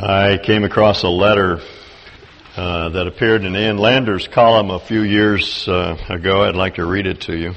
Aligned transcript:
I 0.00 0.38
came 0.38 0.62
across 0.62 1.02
a 1.02 1.08
letter 1.08 1.60
uh, 2.56 2.88
that 2.90 3.08
appeared 3.08 3.42
in 3.42 3.56
Ann 3.56 3.78
Landers' 3.78 4.28
column 4.28 4.70
a 4.70 4.78
few 4.78 5.02
years 5.02 5.66
uh, 5.66 5.96
ago. 6.08 6.44
I'd 6.44 6.54
like 6.54 6.76
to 6.76 6.86
read 6.86 7.08
it 7.08 7.22
to 7.22 7.36
you. 7.36 7.54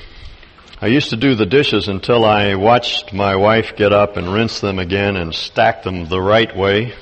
I 0.82 0.88
used 0.88 1.12
to 1.12 1.18
do 1.18 1.36
the 1.36 1.46
dishes 1.46 1.88
until 1.88 2.26
I 2.26 2.56
watched 2.56 3.14
my 3.14 3.36
wife 3.36 3.76
get 3.76 3.94
up 3.94 4.18
and 4.18 4.34
rinse 4.34 4.60
them 4.60 4.80
again 4.80 5.18
and 5.18 5.36
stack 5.36 5.84
them 5.84 6.10
the 6.10 6.20
right 6.20 6.58
way. 6.58 6.96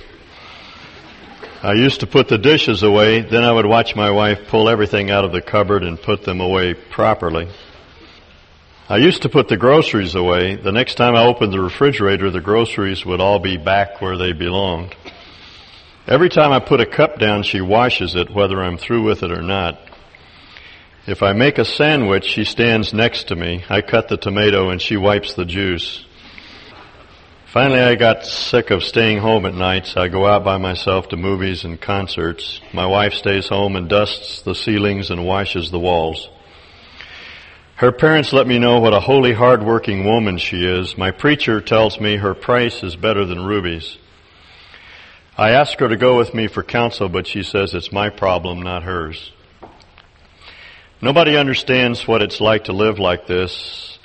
I 1.63 1.71
used 1.71 2.01
to 2.01 2.07
put 2.07 2.27
the 2.27 2.37
dishes 2.37 2.83
away, 2.83 3.21
then 3.21 3.45
I 3.45 3.53
would 3.53 3.65
watch 3.65 3.95
my 3.95 4.11
wife 4.11 4.49
pull 4.49 4.67
everything 4.67 5.09
out 5.09 5.23
of 5.23 5.31
the 5.31 5.41
cupboard 5.41 5.83
and 5.83 6.01
put 6.01 6.25
them 6.25 6.41
away 6.41 6.73
properly. 6.73 7.47
I 8.89 8.97
used 8.97 9.21
to 9.21 9.29
put 9.29 9.47
the 9.47 9.55
groceries 9.55 10.15
away. 10.15 10.57
The 10.57 10.73
next 10.73 10.95
time 10.95 11.15
I 11.15 11.23
opened 11.23 11.53
the 11.53 11.61
refrigerator, 11.61 12.29
the 12.29 12.41
groceries 12.41 13.05
would 13.05 13.21
all 13.21 13.39
be 13.39 13.55
back 13.55 14.01
where 14.01 14.17
they 14.17 14.33
belonged. 14.33 14.95
Every 16.09 16.29
time 16.29 16.51
I 16.51 16.59
put 16.59 16.81
a 16.81 16.87
cup 16.87 17.19
down, 17.19 17.43
she 17.43 17.61
washes 17.61 18.15
it, 18.15 18.33
whether 18.33 18.63
I'm 18.63 18.79
through 18.79 19.03
with 19.03 19.21
it 19.21 19.31
or 19.31 19.43
not. 19.43 19.79
If 21.05 21.21
I 21.21 21.33
make 21.33 21.59
a 21.59 21.65
sandwich, 21.65 22.25
she 22.25 22.45
stands 22.45 22.95
next 22.95 23.27
to 23.27 23.35
me. 23.35 23.63
I 23.69 23.81
cut 23.81 24.07
the 24.07 24.17
tomato 24.17 24.71
and 24.71 24.81
she 24.81 24.97
wipes 24.97 25.35
the 25.35 25.45
juice. 25.45 26.03
Finally, 27.53 27.81
I 27.81 27.93
got 27.93 28.25
sick 28.25 28.71
of 28.71 28.83
staying 28.83 29.19
home 29.19 29.45
at 29.45 29.53
nights. 29.53 29.97
I 29.97 30.07
go 30.07 30.25
out 30.25 30.43
by 30.43 30.57
myself 30.57 31.09
to 31.09 31.15
movies 31.15 31.63
and 31.63 31.79
concerts. 31.79 32.59
My 32.73 32.87
wife 32.87 33.13
stays 33.13 33.47
home 33.47 33.75
and 33.75 33.87
dusts 33.87 34.41
the 34.41 34.55
ceilings 34.55 35.11
and 35.11 35.27
washes 35.27 35.69
the 35.69 35.77
walls. 35.77 36.27
Her 37.75 37.91
parents 37.91 38.33
let 38.33 38.47
me 38.47 38.57
know 38.57 38.79
what 38.79 38.95
a 38.95 38.99
holy, 38.99 39.33
hard-working 39.33 40.05
woman 40.05 40.39
she 40.39 40.65
is. 40.65 40.97
My 40.97 41.11
preacher 41.11 41.61
tells 41.61 41.99
me 41.99 42.17
her 42.17 42.33
price 42.33 42.81
is 42.81 42.95
better 42.95 43.25
than 43.25 43.45
rubies. 43.45 43.95
I 45.39 45.51
ask 45.51 45.79
her 45.79 45.87
to 45.87 45.95
go 45.95 46.17
with 46.17 46.33
me 46.33 46.49
for 46.49 46.63
counsel, 46.63 47.07
but 47.07 47.25
she 47.25 47.43
says 47.43 47.73
it's 47.73 47.93
my 47.93 48.09
problem, 48.09 48.61
not 48.61 48.83
hers. 48.83 49.31
Nobody 51.01 51.37
understands 51.37 52.05
what 52.05 52.21
it's 52.21 52.41
like 52.41 52.65
to 52.65 52.73
live 52.73 52.99
like 52.99 53.25
this, 53.25 53.97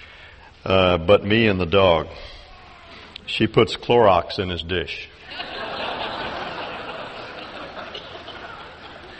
uh, 0.64 0.96
but 0.98 1.24
me 1.24 1.48
and 1.48 1.60
the 1.60 1.66
dog. 1.66 2.06
She 3.26 3.48
puts 3.48 3.74
Clorox 3.74 4.38
in 4.38 4.48
his 4.48 4.62
dish. 4.62 5.08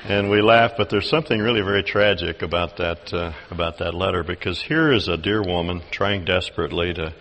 and 0.05 0.31
we 0.31 0.41
laugh, 0.41 0.75
but 0.77 0.91
there's 0.91 1.11
something 1.11 1.41
really 1.41 1.63
very 1.63 1.83
tragic 1.83 2.43
about 2.43 2.77
that 2.77 3.13
uh, 3.13 3.33
about 3.51 3.79
that 3.79 3.93
letter 3.93 4.23
because 4.23 4.63
here 4.63 4.93
is 4.93 5.09
a 5.09 5.17
dear 5.17 5.43
woman 5.43 5.83
trying 5.91 6.25
desperately 6.25 6.95
to 6.95 7.13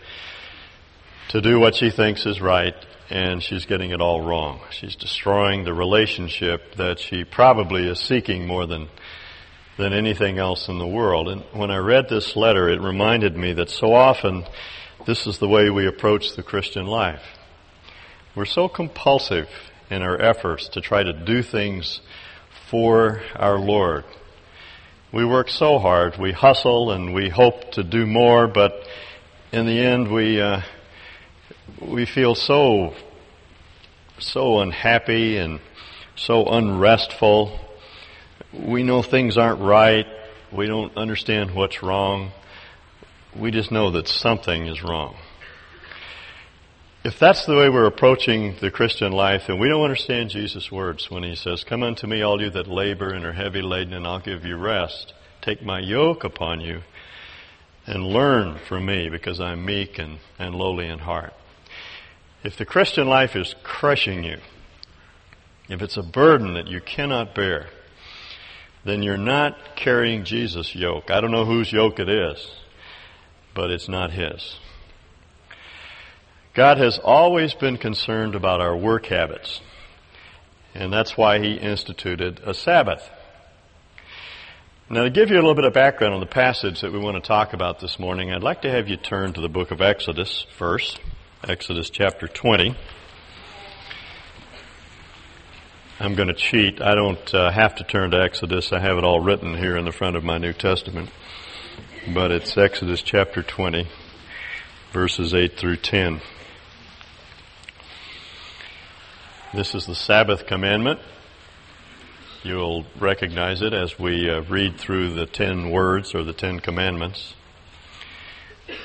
to 1.30 1.42
do 1.42 1.60
what 1.60 1.74
she 1.74 1.90
thinks 1.90 2.28
is 2.28 2.40
right, 2.40 2.76
and 3.10 3.42
she's 3.44 3.66
getting 3.66 3.92
it 3.92 4.02
all 4.02 4.22
wrong. 4.22 4.62
She's 4.72 4.96
destroying 4.96 5.64
the 5.64 5.74
relationship 5.74 6.76
that 6.76 7.00
she 7.00 7.24
probably 7.24 7.88
is 7.88 8.00
seeking 8.00 8.48
more 8.48 8.66
than 8.66 8.90
than 9.78 9.94
anything 9.94 10.38
else 10.38 10.68
in 10.68 10.78
the 10.78 10.88
world. 10.88 11.28
And 11.28 11.42
when 11.52 11.72
I 11.72 11.78
read 11.78 12.08
this 12.08 12.36
letter, 12.36 12.70
it 12.70 12.80
reminded 12.80 13.36
me 13.36 13.54
that 13.54 13.70
so 13.70 13.94
often 13.94 14.46
this 15.06 15.26
is 15.26 15.40
the 15.40 15.48
way 15.48 15.70
we 15.70 15.88
approach 15.88 16.36
the 16.36 16.44
Christian 16.44 16.86
life. 16.86 17.24
We're 18.36 18.46
so 18.46 18.68
compulsive 18.68 19.50
in 19.90 20.02
our 20.02 20.20
efforts 20.20 20.70
to 20.70 20.82
try 20.82 21.04
to 21.04 21.14
do 21.14 21.42
things 21.42 22.02
for 22.70 23.22
our 23.36 23.60
Lord. 23.60 24.06
We 25.12 25.26
work 25.26 25.50
so 25.50 25.78
hard, 25.78 26.18
we 26.18 26.32
hustle 26.32 26.92
and 26.92 27.14
we 27.14 27.30
hope 27.30 27.74
to 27.74 27.84
do 27.84 28.06
more, 28.06 28.48
but 28.48 28.88
in 29.52 29.66
the 29.68 29.80
end 29.80 30.12
we 30.12 30.42
uh, 30.42 30.62
we 31.82 32.06
feel 32.06 32.36
so, 32.36 32.94
so 34.20 34.60
unhappy 34.60 35.38
and 35.38 35.60
so 36.16 36.46
unrestful. 36.46 37.60
We 38.54 38.84
know 38.84 39.02
things 39.02 39.38
aren't 39.38 39.62
right. 39.62 40.06
We 40.52 40.68
don't 40.68 40.96
understand 40.96 41.56
what's 41.56 41.82
wrong. 41.82 42.32
We 43.36 43.52
just 43.52 43.72
know 43.72 43.92
that 43.92 44.08
something 44.08 44.68
is 44.68 44.84
wrong. 44.84 45.16
If 47.04 47.20
that's 47.20 47.46
the 47.46 47.56
way 47.56 47.68
we're 47.68 47.88
approaching 47.88 48.56
the 48.62 48.72
Christian 48.72 49.12
life, 49.12 49.50
and 49.50 49.60
we 49.60 49.68
don't 49.68 49.84
understand 49.84 50.30
Jesus' 50.30 50.72
words 50.72 51.12
when 51.12 51.24
he 51.24 51.36
says, 51.36 51.66
Come 51.66 51.84
unto 51.84 52.08
me, 52.08 52.22
all 52.22 52.42
you 52.42 52.50
that 52.52 52.68
labor 52.68 53.12
and 53.12 53.26
are 53.26 53.34
heavy 53.34 53.62
laden, 53.62 53.94
and 53.94 54.08
I'll 54.08 54.20
give 54.20 54.46
you 54.46 54.56
rest. 54.56 55.14
Take 55.42 55.62
my 55.62 55.80
yoke 55.80 56.24
upon 56.24 56.62
you 56.62 56.82
and 57.86 58.06
learn 58.06 58.58
from 58.70 58.86
me 58.86 59.10
because 59.10 59.42
I'm 59.42 59.66
meek 59.66 60.00
and, 60.00 60.20
and 60.40 60.56
lowly 60.56 60.88
in 60.88 61.00
heart. 61.00 61.34
If 62.44 62.58
the 62.58 62.66
Christian 62.66 63.08
life 63.08 63.36
is 63.38 63.56
crushing 63.64 64.24
you, 64.24 64.40
if 65.70 65.82
it's 65.82 65.96
a 65.96 66.04
burden 66.04 66.56
that 66.56 66.68
you 66.68 66.82
cannot 66.82 67.34
bear, 67.34 67.68
then 68.84 69.02
you're 69.02 69.18
not 69.18 69.78
carrying 69.78 70.26
Jesus' 70.26 70.76
yoke. 70.76 71.10
I 71.10 71.22
don't 71.22 71.32
know 71.32 71.46
whose 71.46 71.72
yoke 71.72 72.00
it 72.00 72.10
is, 72.10 72.52
but 73.56 73.72
it's 73.72 73.88
not 73.88 74.12
His. 74.12 74.58
God 76.54 76.78
has 76.78 77.00
always 77.00 77.54
been 77.54 77.78
concerned 77.78 78.36
about 78.36 78.60
our 78.60 78.76
work 78.76 79.06
habits, 79.06 79.62
and 80.76 80.92
that's 80.92 81.18
why 81.18 81.40
He 81.40 81.54
instituted 81.54 82.42
a 82.46 82.54
Sabbath. 82.54 83.10
Now, 84.90 85.04
to 85.04 85.10
give 85.10 85.30
you 85.30 85.36
a 85.36 85.38
little 85.38 85.56
bit 85.56 85.64
of 85.64 85.74
background 85.74 86.14
on 86.14 86.20
the 86.20 86.26
passage 86.26 86.82
that 86.82 86.92
we 86.92 87.00
want 87.00 87.16
to 87.16 87.26
talk 87.26 87.54
about 87.54 87.80
this 87.80 87.98
morning, 87.98 88.34
I'd 88.34 88.44
like 88.44 88.64
to 88.64 88.70
have 88.70 88.90
you 88.90 88.98
turn 88.98 89.32
to 89.34 89.42
the 89.42 89.48
book 89.48 89.72
of 89.72 89.82
Exodus 89.82 90.46
first. 90.58 91.00
Exodus 91.46 91.90
chapter 91.90 92.26
20. 92.26 92.74
I'm 96.00 96.16
going 96.16 96.30
to 96.30 96.34
cheat. 96.34 96.82
I 96.82 96.96
don't 96.96 97.34
uh, 97.34 97.52
have 97.52 97.76
to 97.76 97.84
turn 97.84 98.12
to 98.12 98.22
Exodus. 98.22 98.72
I 98.72 98.80
have 98.80 98.98
it 98.98 99.04
all 99.04 99.20
written 99.20 99.58
here 99.58 99.76
in 99.76 99.84
the 99.84 99.92
front 99.92 100.16
of 100.16 100.24
my 100.24 100.38
New 100.38 100.54
Testament. 100.54 101.10
But 102.14 102.32
it's 102.32 102.58
Exodus 102.58 103.02
chapter 103.02 103.44
20, 103.44 103.90
verses 104.94 105.34
8 105.34 105.58
through 105.58 105.78
10. 105.78 106.22
This 109.54 109.76
is 109.76 109.86
the 109.86 109.96
Sabbath 109.96 110.48
commandment. 110.48 111.02
You'll 112.44 112.86
recognize 112.98 113.62
it 113.62 113.74
as 113.74 114.00
we 114.00 114.30
uh, 114.30 114.44
read 114.44 114.78
through 114.78 115.14
the 115.14 115.26
ten 115.26 115.72
words 115.72 116.16
or 116.16 116.24
the 116.24 116.34
ten 116.34 116.60
commandments. 116.60 117.36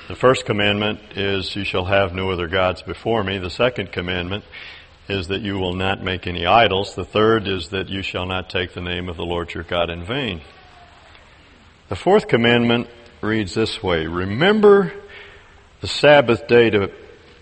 The 0.09 0.15
first 0.15 0.47
commandment 0.47 1.01
is, 1.17 1.55
You 1.55 1.65
shall 1.65 1.85
have 1.85 2.15
no 2.15 2.31
other 2.31 2.49
gods 2.49 2.83
before 2.83 3.23
me. 3.23 3.39
The 3.39 3.51
second 3.51 3.93
commandment 3.93 4.45
is 5.09 5.29
that 5.29 5.41
you 5.41 5.59
will 5.59 5.75
not 5.75 6.03
make 6.03 6.27
any 6.27 6.47
idols. 6.47 6.95
The 6.95 7.05
third 7.05 7.49
is 7.49 7.71
that 7.71 7.89
you 7.89 8.03
shall 8.03 8.27
not 8.27 8.51
take 8.51 8.75
the 8.75 8.81
name 8.81 9.09
of 9.09 9.17
the 9.17 9.25
Lord 9.25 9.53
your 9.55 9.65
God 9.65 9.91
in 9.91 10.05
vain. 10.05 10.41
The 11.89 11.97
fourth 11.97 12.29
commandment 12.29 12.89
reads 13.23 13.55
this 13.55 13.83
way 13.83 14.07
Remember 14.07 14.93
the 15.81 15.87
Sabbath 15.87 16.47
day 16.47 16.71
to, 16.71 16.93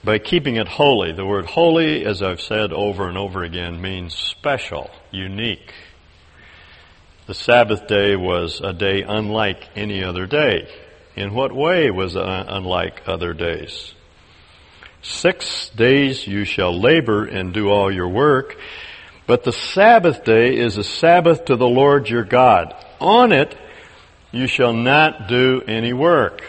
by 0.04 0.18
keeping 0.18 0.56
it 0.56 0.68
holy. 0.68 1.12
The 1.12 1.26
word 1.26 1.46
holy, 1.46 2.04
as 2.04 2.22
I've 2.22 2.40
said 2.40 2.72
over 2.72 3.08
and 3.08 3.18
over 3.18 3.42
again, 3.42 3.80
means 3.80 4.14
special, 4.14 4.90
unique. 5.10 5.72
The 7.26 7.34
Sabbath 7.34 7.88
day 7.88 8.14
was 8.14 8.60
a 8.60 8.72
day 8.72 9.02
unlike 9.02 9.68
any 9.74 10.04
other 10.04 10.26
day. 10.26 10.68
In 11.16 11.32
what 11.32 11.54
way 11.54 11.90
was 11.90 12.14
it 12.14 12.22
unlike 12.22 13.02
other 13.06 13.32
days? 13.32 13.94
Six 15.00 15.70
days 15.70 16.26
you 16.26 16.44
shall 16.44 16.78
labor 16.78 17.24
and 17.24 17.54
do 17.54 17.70
all 17.70 17.92
your 17.92 18.08
work, 18.08 18.56
but 19.26 19.42
the 19.42 19.52
Sabbath 19.52 20.24
day 20.24 20.56
is 20.56 20.76
a 20.76 20.84
Sabbath 20.84 21.46
to 21.46 21.56
the 21.56 21.68
Lord 21.68 22.10
your 22.10 22.24
God. 22.24 22.74
On 23.00 23.32
it 23.32 23.56
you 24.30 24.46
shall 24.46 24.74
not 24.74 25.26
do 25.26 25.62
any 25.66 25.94
work. 25.94 26.42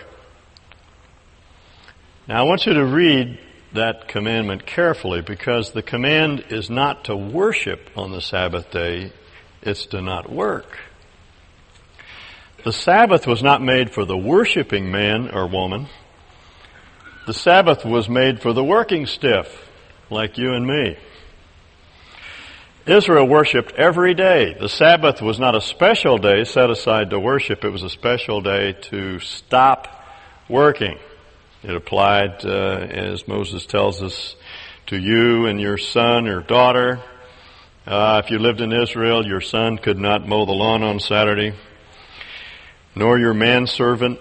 Now 2.27 2.41
I 2.41 2.43
want 2.43 2.65
you 2.65 2.73
to 2.73 2.85
read 2.85 3.39
that 3.73 4.09
commandment 4.09 4.65
carefully 4.65 5.21
because 5.21 5.71
the 5.71 5.81
command 5.81 6.45
is 6.49 6.69
not 6.69 7.05
to 7.05 7.15
worship 7.15 7.89
on 7.95 8.11
the 8.11 8.21
Sabbath 8.21 8.69
day, 8.71 9.13
it's 9.61 9.85
to 9.87 10.01
not 10.01 10.29
work. 10.29 10.77
The 12.67 12.73
Sabbath 12.73 13.25
was 13.25 13.41
not 13.41 13.63
made 13.63 13.91
for 13.91 14.03
the 14.03 14.17
worshiping 14.17 14.91
man 14.91 15.29
or 15.31 15.47
woman. 15.47 15.87
The 17.25 17.33
Sabbath 17.33 17.85
was 17.85 18.09
made 18.09 18.41
for 18.41 18.51
the 18.51 18.61
working 18.61 19.05
stiff, 19.05 19.47
like 20.09 20.37
you 20.37 20.51
and 20.51 20.67
me. 20.67 20.97
Israel 22.85 23.25
worshiped 23.25 23.71
every 23.75 24.13
day. 24.15 24.53
The 24.59 24.67
Sabbath 24.67 25.21
was 25.21 25.39
not 25.39 25.55
a 25.55 25.61
special 25.61 26.17
day 26.17 26.43
set 26.43 26.69
aside 26.69 27.11
to 27.11 27.19
worship. 27.21 27.63
It 27.63 27.69
was 27.69 27.83
a 27.83 27.89
special 27.89 28.41
day 28.41 28.73
to 28.91 29.19
stop 29.19 29.87
working. 30.49 30.99
It 31.63 31.73
applied, 31.73 32.45
uh, 32.45 32.49
as 32.49 33.29
Moses 33.29 33.65
tells 33.65 34.03
us, 34.03 34.35
to 34.87 34.97
you 34.97 35.45
and 35.45 35.61
your 35.61 35.77
son 35.77 36.27
or 36.27 36.41
daughter. 36.41 37.01
Uh, 37.85 38.21
if 38.25 38.29
you 38.29 38.39
lived 38.39 38.59
in 38.59 38.73
Israel, 38.73 39.25
your 39.25 39.39
son 39.39 39.77
could 39.77 39.97
not 39.97 40.27
mow 40.27 40.45
the 40.45 40.51
lawn 40.51 40.83
on 40.83 40.99
Saturday 40.99 41.53
nor 42.97 43.19
your 43.19 43.33
manservant 43.33 44.19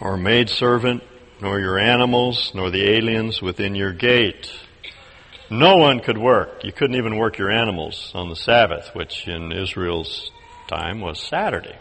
or 0.00 0.16
maidservant, 0.16 1.02
nor 1.40 1.58
your 1.58 1.78
animals, 1.78 2.52
nor 2.54 2.70
the 2.70 2.88
aliens 2.88 3.42
within 3.42 3.74
your 3.74 3.92
gate. 3.92 4.50
no 5.50 5.76
one 5.76 6.00
could 6.00 6.16
work. 6.16 6.64
You 6.64 6.72
couldn't 6.72 6.96
even 6.96 7.16
work 7.16 7.36
your 7.36 7.50
animals 7.50 8.10
on 8.14 8.28
the 8.30 8.36
Sabbath, 8.36 8.90
which 8.94 9.28
in 9.28 9.52
Israel's 9.52 10.30
time 10.68 11.00
was 11.00 11.20
Saturday. 11.20 11.76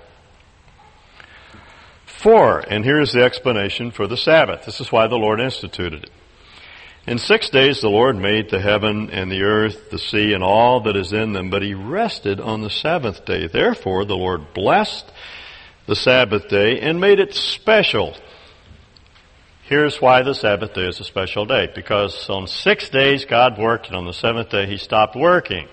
Four, 2.06 2.60
and 2.60 2.84
here's 2.84 3.14
the 3.14 3.24
explanation 3.24 3.92
for 3.92 4.08
the 4.08 4.18
Sabbath. 4.18 4.66
This 4.66 4.82
is 4.82 4.92
why 4.92 5.08
the 5.08 5.16
Lord 5.16 5.40
instituted 5.40 6.04
it. 6.04 6.12
In 7.08 7.18
six 7.18 7.50
days 7.50 7.82
the 7.82 7.90
Lord 7.90 8.16
made 8.16 8.50
the 8.50 8.60
heaven 8.60 9.10
and 9.10 9.32
the 9.32 9.42
earth, 9.42 9.90
the 9.90 9.98
sea, 9.98 10.34
and 10.34 10.44
all 10.44 10.82
that 10.82 10.96
is 10.96 11.14
in 11.14 11.34
them, 11.34 11.50
but 11.50 11.64
he 11.64 11.74
rested 11.74 12.40
on 12.40 12.62
the 12.62 12.70
seventh 12.70 13.26
day. 13.26 13.48
Therefore 13.48 14.06
the 14.06 14.18
Lord 14.18 14.54
blessed 14.54 15.12
the 15.88 15.96
Sabbath 15.96 16.48
day 16.48 16.80
and 16.80 17.00
made 17.00 17.20
it 17.20 17.34
special. 17.34 18.16
Here's 19.64 20.02
why 20.02 20.22
the 20.22 20.34
Sabbath 20.34 20.74
day 20.74 20.88
is 20.88 21.00
a 21.00 21.04
special 21.04 21.46
day. 21.46 21.68
Because 21.74 22.30
on 22.30 22.48
six 22.48 22.90
days 22.90 23.26
God 23.26 23.58
worked 23.58 23.88
and 23.88 23.96
on 23.96 24.06
the 24.06 24.14
seventh 24.14 24.50
day 24.50 24.66
he 24.66 24.78
stopped 24.78 25.16
working. 25.16 25.68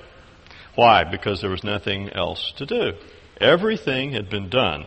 Why? 0.75 1.05
Because 1.05 1.41
there 1.41 1.51
was 1.51 1.65
nothing 1.65 2.11
else 2.11 2.53
to 2.57 2.67
do. 2.67 2.93
Everything 3.41 4.13
had 4.13 4.31
been 4.31 4.49
done 4.49 4.87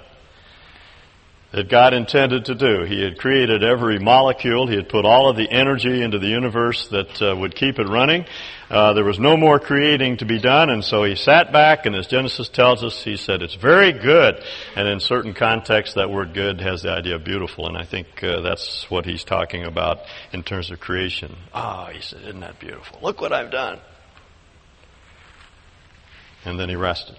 that 1.51 1.69
God 1.69 1.93
intended 1.93 2.45
to 2.45 2.55
do. 2.55 2.83
He 2.83 3.03
had 3.03 3.17
created 3.17 3.63
every 3.63 3.99
molecule. 3.99 4.67
He 4.67 4.75
had 4.75 4.87
put 4.87 5.05
all 5.05 5.29
of 5.29 5.35
the 5.35 5.49
energy 5.51 6.01
into 6.01 6.17
the 6.17 6.27
universe 6.27 6.87
that 6.89 7.21
uh, 7.21 7.35
would 7.35 7.55
keep 7.55 7.77
it 7.77 7.87
running. 7.87 8.25
Uh, 8.69 8.93
there 8.93 9.03
was 9.03 9.19
no 9.19 9.35
more 9.35 9.59
creating 9.59 10.15
to 10.15 10.25
be 10.25 10.39
done, 10.39 10.69
and 10.69 10.81
so 10.81 11.03
he 11.03 11.15
sat 11.15 11.51
back, 11.51 11.85
and 11.85 11.93
as 11.93 12.07
Genesis 12.07 12.47
tells 12.47 12.85
us, 12.85 13.03
he 13.03 13.17
said, 13.17 13.41
it's 13.41 13.55
very 13.55 13.91
good. 13.91 14.41
And 14.77 14.87
in 14.87 15.01
certain 15.01 15.33
contexts, 15.33 15.95
that 15.95 16.09
word 16.09 16.33
good 16.33 16.61
has 16.61 16.83
the 16.83 16.91
idea 16.91 17.15
of 17.15 17.25
beautiful, 17.25 17.67
and 17.67 17.77
I 17.77 17.83
think 17.83 18.23
uh, 18.23 18.39
that's 18.39 18.89
what 18.89 19.05
he's 19.05 19.25
talking 19.25 19.65
about 19.65 19.99
in 20.31 20.43
terms 20.43 20.71
of 20.71 20.79
creation. 20.79 21.35
Ah, 21.53 21.87
oh, 21.89 21.93
he 21.93 21.99
said, 21.99 22.21
isn't 22.21 22.39
that 22.39 22.61
beautiful? 22.61 22.99
Look 23.01 23.19
what 23.19 23.33
I've 23.33 23.51
done. 23.51 23.79
And 26.45 26.57
then 26.57 26.69
he 26.69 26.77
rested. 26.77 27.17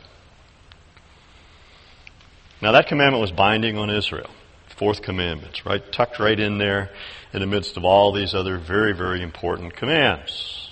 Now 2.62 2.72
that 2.72 2.86
commandment 2.86 3.20
was 3.20 3.32
binding 3.32 3.76
on 3.76 3.90
Israel. 3.90 4.30
Fourth 4.76 5.02
commandment, 5.02 5.64
right? 5.66 5.82
Tucked 5.92 6.20
right 6.20 6.38
in 6.38 6.58
there 6.58 6.90
in 7.32 7.40
the 7.40 7.46
midst 7.46 7.76
of 7.76 7.84
all 7.84 8.12
these 8.12 8.34
other 8.34 8.56
very, 8.56 8.94
very 8.94 9.20
important 9.20 9.74
commands. 9.74 10.70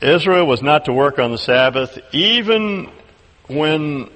Israel 0.00 0.46
was 0.46 0.62
not 0.62 0.86
to 0.86 0.92
work 0.92 1.18
on 1.18 1.30
the 1.30 1.38
Sabbath 1.38 1.98
even 2.12 2.90
when 3.48 4.10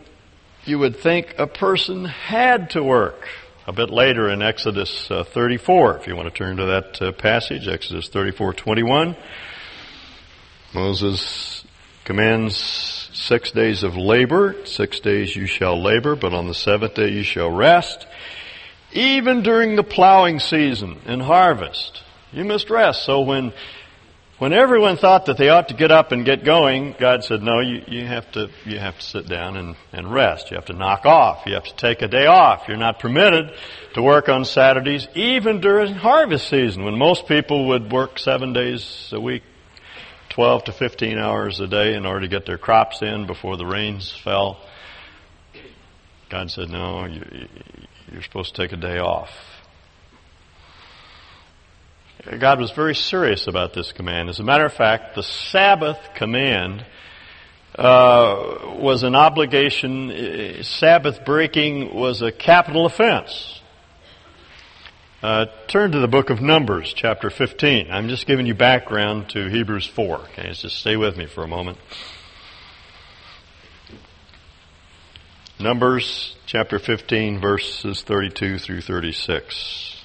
you 0.65 0.79
would 0.79 0.97
think 0.97 1.35
a 1.39 1.47
person 1.47 2.07
had 2.07 2.71
to 2.71 2.83
work. 2.83 3.29
A 3.67 3.73
bit 3.73 3.91
later 3.91 4.29
in 4.31 4.43
Exodus 4.43 5.11
uh, 5.11 5.25
34, 5.25 5.99
if 5.99 6.07
you 6.07 6.17
want 6.17 6.29
to 6.29 6.37
turn 6.37 6.57
to 6.57 6.67
that 6.67 7.01
uh, 7.01 7.13
passage, 7.13 7.69
Exodus 7.69 8.09
34:21, 8.09 9.17
Moses 10.75 11.65
commands 12.05 13.00
six 13.21 13.51
days 13.51 13.83
of 13.83 13.97
labor. 13.97 14.57
Six 14.65 15.01
days 15.01 15.37
you 15.37 15.47
shall 15.47 15.81
labor, 15.81 16.17
but 16.17 16.33
on 16.33 16.49
the 16.49 16.55
seventh 16.55 16.95
day 16.95 17.11
you 17.11 17.23
shall 17.23 17.51
rest. 17.51 18.07
Even 18.93 19.43
during 19.43 19.77
the 19.77 19.85
plowing 19.85 20.41
season 20.41 21.01
and 21.07 21.23
harvest, 21.23 22.03
you 22.33 22.45
must 22.45 22.71
rest. 22.71 23.05
So 23.05 23.21
when, 23.21 23.53
when 24.39 24.53
everyone 24.53 24.97
thought 24.97 25.27
that 25.27 25.37
they 25.37 25.49
ought 25.49 25.69
to 25.69 25.75
get 25.75 25.93
up 25.93 26.13
and 26.13 26.25
get 26.25 26.45
going, 26.45 26.97
God 26.99 27.23
said, 27.23 27.43
no, 27.43 27.61
you, 27.61 27.83
you 27.87 28.07
have 28.07 28.31
to, 28.33 28.49
you 28.65 28.79
have 28.79 28.99
to 28.99 29.05
sit 29.05 29.29
down 29.29 29.57
and, 29.57 29.77
and 29.93 30.13
rest. 30.13 30.51
You 30.51 30.57
have 30.57 30.67
to 30.67 30.73
knock 30.73 31.05
off. 31.05 31.45
You 31.47 31.55
have 31.55 31.65
to 31.65 31.77
take 31.77 32.03
a 32.03 32.09
day 32.09 32.27
off. 32.27 32.65
You're 32.67 32.79
not 32.79 32.99
permitted 32.99 33.53
to 33.95 34.03
work 34.03 34.29
on 34.29 34.45
Saturdays, 34.45 35.07
even 35.15 35.61
during 35.61 35.95
harvest 35.95 36.49
season, 36.49 36.85
when 36.85 36.97
most 36.97 37.29
people 37.29 37.69
would 37.69 37.93
work 37.93 38.19
seven 38.19 38.53
days 38.53 39.11
a 39.13 39.21
week 39.21 39.43
12 40.31 40.65
to 40.65 40.73
15 40.73 41.19
hours 41.19 41.61
a 41.61 41.67
day 41.67 41.95
in 41.95 42.07
order 42.07 42.21
to 42.21 42.29
get 42.29 42.47
their 42.47 42.59
crops 42.59 43.03
in 43.03 43.27
before 43.27 43.57
the 43.57 43.67
rains 43.67 44.13
fell. 44.25 44.61
God 46.31 46.51
said, 46.51 46.71
no, 46.71 47.05
you, 47.05 47.49
you're 48.13 48.23
supposed 48.23 48.55
to 48.55 48.63
take 48.63 48.73
a 48.73 48.81
day 48.81 48.99
off. 48.99 49.31
God 52.39 52.61
was 52.61 52.71
very 52.71 52.95
serious 52.95 53.47
about 53.49 53.73
this 53.73 53.93
command. 53.93 54.29
As 54.29 54.39
a 54.39 54.45
matter 54.45 54.65
of 54.65 54.73
fact, 54.73 55.17
the 55.17 55.23
Sabbath 55.23 55.99
command 56.15 56.85
uh, 57.75 58.77
was 58.79 59.03
an 59.03 59.15
obligation. 59.15 60.63
Sabbath 60.63 61.25
breaking 61.25 61.95
was 61.95 62.23
a 62.23 62.31
capital 62.31 62.87
offense. 62.87 63.60
Uh, 65.23 65.45
turn 65.67 65.93
to 65.93 65.99
the 65.99 66.09
book 66.09 66.31
of 66.31 66.41
Numbers, 66.41 66.95
chapter 66.97 67.29
15. 67.29 67.91
I'm 67.91 68.09
just 68.09 68.27
giving 68.27 68.47
you 68.47 68.55
background 68.55 69.29
to 69.31 69.51
Hebrews 69.51 69.87
4. 69.87 70.17
Okay, 70.17 70.51
just 70.55 70.77
stay 70.77 70.97
with 70.97 71.19
me 71.19 71.27
for 71.27 71.45
a 71.45 71.47
moment. 71.47 71.77
Numbers, 75.59 76.37
chapter 76.47 76.79
15, 76.79 77.39
verses 77.39 78.01
32 78.01 78.59
through 78.61 78.81
36. 78.81 80.00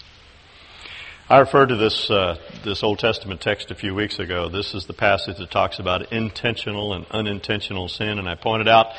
I 1.27 1.39
referred 1.39 1.69
to 1.69 1.75
this 1.75 2.12
uh, 2.12 2.38
this 2.63 2.83
Old 2.83 3.00
Testament 3.00 3.42
text 3.42 3.72
a 3.72 3.75
few 3.75 3.95
weeks 3.95 4.19
ago. 4.19 4.48
This 4.48 4.75
is 4.75 4.86
the 4.86 4.94
passage 4.94 5.38
that 5.38 5.50
talks 5.50 5.80
about 5.80 6.13
intentional 6.13 6.94
and 6.94 7.04
unintentional 7.10 7.88
sin, 7.88 8.19
and 8.19 8.30
I 8.30 8.36
pointed 8.36 8.68
out 8.68 8.94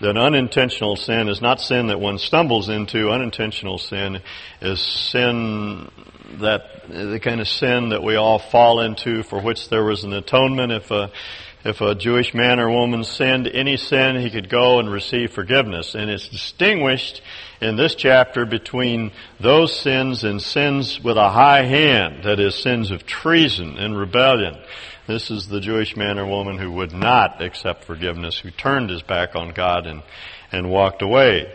that 0.00 0.16
unintentional 0.16 0.94
sin 0.94 1.28
is 1.28 1.42
not 1.42 1.60
sin 1.60 1.88
that 1.88 1.98
one 1.98 2.18
stumbles 2.18 2.68
into. 2.68 3.10
Unintentional 3.10 3.78
sin 3.78 4.20
is 4.60 4.80
sin 4.80 5.90
that 6.34 6.88
the 6.88 7.18
kind 7.18 7.40
of 7.40 7.48
sin 7.48 7.88
that 7.88 8.04
we 8.04 8.14
all 8.14 8.38
fall 8.38 8.78
into, 8.78 9.24
for 9.24 9.42
which 9.42 9.68
there 9.68 9.82
was 9.82 10.04
an 10.04 10.12
atonement. 10.12 10.70
If 10.70 10.88
a 10.92 11.10
if 11.64 11.80
a 11.80 11.94
Jewish 11.94 12.34
man 12.34 12.58
or 12.58 12.70
woman 12.70 13.04
sinned 13.04 13.46
any 13.46 13.76
sin, 13.76 14.16
he 14.16 14.30
could 14.30 14.48
go 14.48 14.80
and 14.80 14.90
receive 14.90 15.32
forgiveness, 15.32 15.94
and 15.94 16.10
it's 16.10 16.28
distinguished 16.28 17.22
in 17.60 17.76
this 17.76 17.94
chapter 17.94 18.44
between 18.44 19.12
those 19.38 19.78
sins 19.78 20.24
and 20.24 20.42
sins 20.42 21.00
with 21.00 21.16
a 21.16 21.30
high 21.30 21.62
hand, 21.62 22.24
that 22.24 22.40
is, 22.40 22.56
sins 22.56 22.90
of 22.90 23.06
treason 23.06 23.78
and 23.78 23.96
rebellion. 23.96 24.56
This 25.06 25.30
is 25.30 25.46
the 25.46 25.60
Jewish 25.60 25.96
man 25.96 26.18
or 26.18 26.26
woman 26.26 26.58
who 26.58 26.72
would 26.72 26.92
not 26.92 27.40
accept 27.40 27.84
forgiveness, 27.84 28.38
who 28.38 28.50
turned 28.50 28.90
his 28.90 29.02
back 29.02 29.36
on 29.36 29.52
God 29.52 29.86
and, 29.86 30.02
and 30.50 30.70
walked 30.70 31.02
away. 31.02 31.52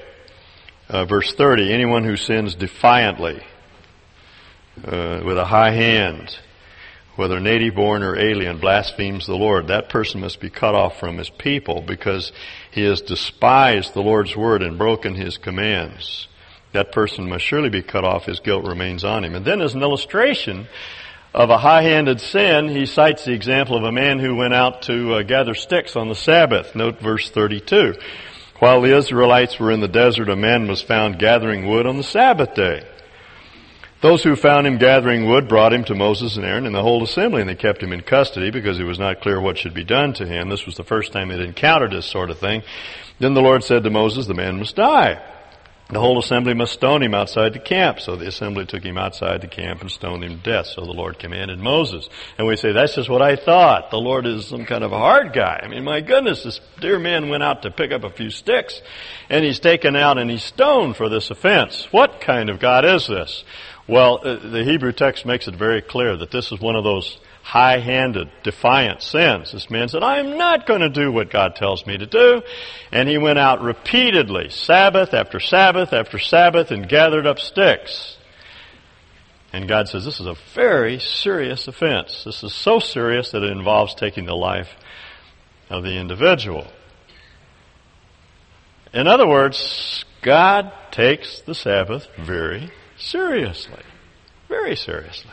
Uh, 0.89 1.03
verse 1.03 1.33
30, 1.33 1.73
anyone 1.73 2.05
who 2.05 2.15
sins 2.15 2.55
defiantly, 2.55 3.41
uh, 4.85 5.21
with 5.25 5.37
a 5.37 5.45
high 5.45 5.71
hand, 5.71 6.37
whether 7.17 7.39
native 7.39 7.75
born 7.75 8.03
or 8.03 8.17
alien, 8.17 8.59
blasphemes 8.59 9.25
the 9.25 9.35
Lord, 9.35 9.67
that 9.67 9.89
person 9.89 10.21
must 10.21 10.39
be 10.39 10.49
cut 10.49 10.75
off 10.75 10.99
from 10.99 11.17
his 11.17 11.29
people 11.29 11.81
because 11.81 12.31
he 12.71 12.83
has 12.83 13.01
despised 13.01 13.93
the 13.93 14.01
Lord's 14.01 14.35
word 14.35 14.61
and 14.61 14.77
broken 14.77 15.15
his 15.15 15.37
commands. 15.37 16.27
That 16.73 16.91
person 16.91 17.27
must 17.27 17.43
surely 17.43 17.69
be 17.69 17.81
cut 17.81 18.05
off. 18.05 18.25
His 18.25 18.39
guilt 18.39 18.65
remains 18.65 19.03
on 19.03 19.23
him. 19.23 19.35
And 19.35 19.45
then 19.45 19.61
as 19.61 19.73
an 19.73 19.81
illustration 19.81 20.67
of 21.33 21.49
a 21.49 21.57
high-handed 21.57 22.21
sin, 22.21 22.69
he 22.69 22.85
cites 22.85 23.25
the 23.25 23.33
example 23.33 23.77
of 23.77 23.83
a 23.83 23.91
man 23.91 24.19
who 24.19 24.35
went 24.35 24.53
out 24.53 24.83
to 24.83 25.15
uh, 25.15 25.23
gather 25.23 25.55
sticks 25.55 25.95
on 25.95 26.09
the 26.09 26.15
Sabbath. 26.15 26.75
Note 26.75 26.99
verse 26.99 27.29
32. 27.29 27.95
While 28.59 28.81
the 28.81 28.95
Israelites 28.95 29.59
were 29.59 29.71
in 29.71 29.81
the 29.81 29.87
desert, 29.87 30.29
a 30.29 30.35
man 30.35 30.67
was 30.67 30.81
found 30.81 31.19
gathering 31.19 31.67
wood 31.67 31.85
on 31.85 31.97
the 31.97 32.03
Sabbath 32.03 32.55
day. 32.55 32.83
Those 33.99 34.23
who 34.23 34.35
found 34.35 34.67
him 34.67 34.77
gathering 34.77 35.27
wood 35.27 35.47
brought 35.47 35.73
him 35.73 35.83
to 35.85 35.95
Moses 35.95 36.37
and 36.37 36.45
Aaron 36.45 36.67
and 36.67 36.75
the 36.75 36.83
whole 36.83 37.03
assembly, 37.03 37.41
and 37.41 37.49
they 37.49 37.55
kept 37.55 37.81
him 37.81 37.91
in 37.91 38.01
custody 38.01 38.51
because 38.51 38.79
it 38.79 38.83
was 38.83 38.99
not 38.99 39.21
clear 39.21 39.41
what 39.41 39.57
should 39.57 39.73
be 39.73 39.83
done 39.83 40.13
to 40.13 40.25
him. 40.25 40.49
This 40.49 40.67
was 40.67 40.75
the 40.75 40.83
first 40.83 41.11
time 41.11 41.29
they'd 41.29 41.39
encountered 41.39 41.91
this 41.91 42.05
sort 42.05 42.29
of 42.29 42.37
thing. 42.37 42.61
Then 43.19 43.33
the 43.33 43.41
Lord 43.41 43.63
said 43.63 43.83
to 43.83 43.89
Moses, 43.89 44.27
the 44.27 44.35
man 44.35 44.59
must 44.59 44.75
die. 44.75 45.19
The 45.89 46.01
whole 46.01 46.19
assembly 46.19 46.53
must 46.53 46.73
stone 46.73 47.01
him 47.01 47.13
outside 47.13 47.53
the 47.53 47.59
camp. 47.59 48.01
So 48.01 48.17
the 48.17 48.27
assembly 48.27 48.65
took 48.65 48.83
him 48.83 48.97
outside 48.97 49.39
the 49.39 49.47
camp 49.47 49.79
and 49.79 49.89
stoned 49.89 50.23
him 50.23 50.37
to 50.37 50.43
death. 50.43 50.65
So 50.67 50.81
the 50.81 50.91
Lord 50.91 51.17
commanded 51.17 51.59
Moses. 51.59 52.09
And 52.37 52.45
we 52.45 52.57
say, 52.57 52.73
that's 52.73 52.95
just 52.95 53.09
what 53.09 53.21
I 53.21 53.37
thought. 53.37 53.89
The 53.89 53.97
Lord 53.97 54.25
is 54.25 54.47
some 54.47 54.65
kind 54.65 54.83
of 54.83 54.91
a 54.91 54.97
hard 54.97 55.31
guy. 55.31 55.61
I 55.63 55.69
mean, 55.69 55.85
my 55.85 56.01
goodness, 56.01 56.43
this 56.43 56.59
dear 56.81 56.99
man 56.99 57.29
went 57.29 57.41
out 57.41 57.61
to 57.61 57.71
pick 57.71 57.93
up 57.93 58.03
a 58.03 58.09
few 58.09 58.29
sticks 58.29 58.81
and 59.29 59.45
he's 59.45 59.59
taken 59.59 59.95
out 59.95 60.17
and 60.17 60.29
he's 60.29 60.43
stoned 60.43 60.97
for 60.97 61.07
this 61.07 61.31
offense. 61.31 61.87
What 61.91 62.19
kind 62.19 62.49
of 62.49 62.59
God 62.59 62.83
is 62.83 63.07
this? 63.07 63.45
Well, 63.87 64.19
uh, 64.21 64.35
the 64.35 64.65
Hebrew 64.65 64.91
text 64.91 65.25
makes 65.25 65.47
it 65.47 65.55
very 65.55 65.81
clear 65.81 66.17
that 66.17 66.29
this 66.29 66.51
is 66.51 66.59
one 66.59 66.75
of 66.75 66.83
those 66.83 67.19
high-handed, 67.41 68.29
defiant 68.43 69.01
sins. 69.01 69.53
This 69.53 69.69
man 69.69 69.87
said, 69.87 70.03
I 70.03 70.19
am 70.19 70.37
not 70.37 70.67
going 70.67 70.81
to 70.81 70.89
do 70.89 71.09
what 71.09 71.29
God 71.29 71.55
tells 71.55 71.85
me 71.85 71.97
to 71.97 72.05
do. 72.05 72.41
And 72.91 73.07
he 73.07 73.17
went 73.17 73.39
out 73.39 73.61
repeatedly, 73.61 74.49
Sabbath 74.49 75.13
after 75.13 75.39
Sabbath 75.39 75.93
after 75.93 76.19
Sabbath, 76.19 76.71
and 76.71 76.89
gathered 76.89 77.25
up 77.25 77.39
sticks. 77.39 78.17
And 79.53 79.69
God 79.69 79.87
says, 79.87 80.03
this 80.03 80.19
is 80.19 80.27
a 80.27 80.35
very 80.53 80.99
serious 80.99 81.69
offense. 81.69 82.25
This 82.25 82.43
is 82.43 82.53
so 82.53 82.79
serious 82.79 83.31
that 83.31 83.43
it 83.43 83.51
involves 83.51 83.95
taking 83.95 84.25
the 84.25 84.35
life 84.35 84.69
of 85.69 85.83
the 85.83 85.97
individual. 85.97 86.67
In 88.93 89.07
other 89.07 89.27
words, 89.27 90.03
God 90.21 90.73
takes 90.91 91.39
the 91.41 91.55
Sabbath 91.55 92.07
very 92.17 92.71
seriously. 92.97 93.83
Very 94.47 94.75
seriously. 94.75 95.31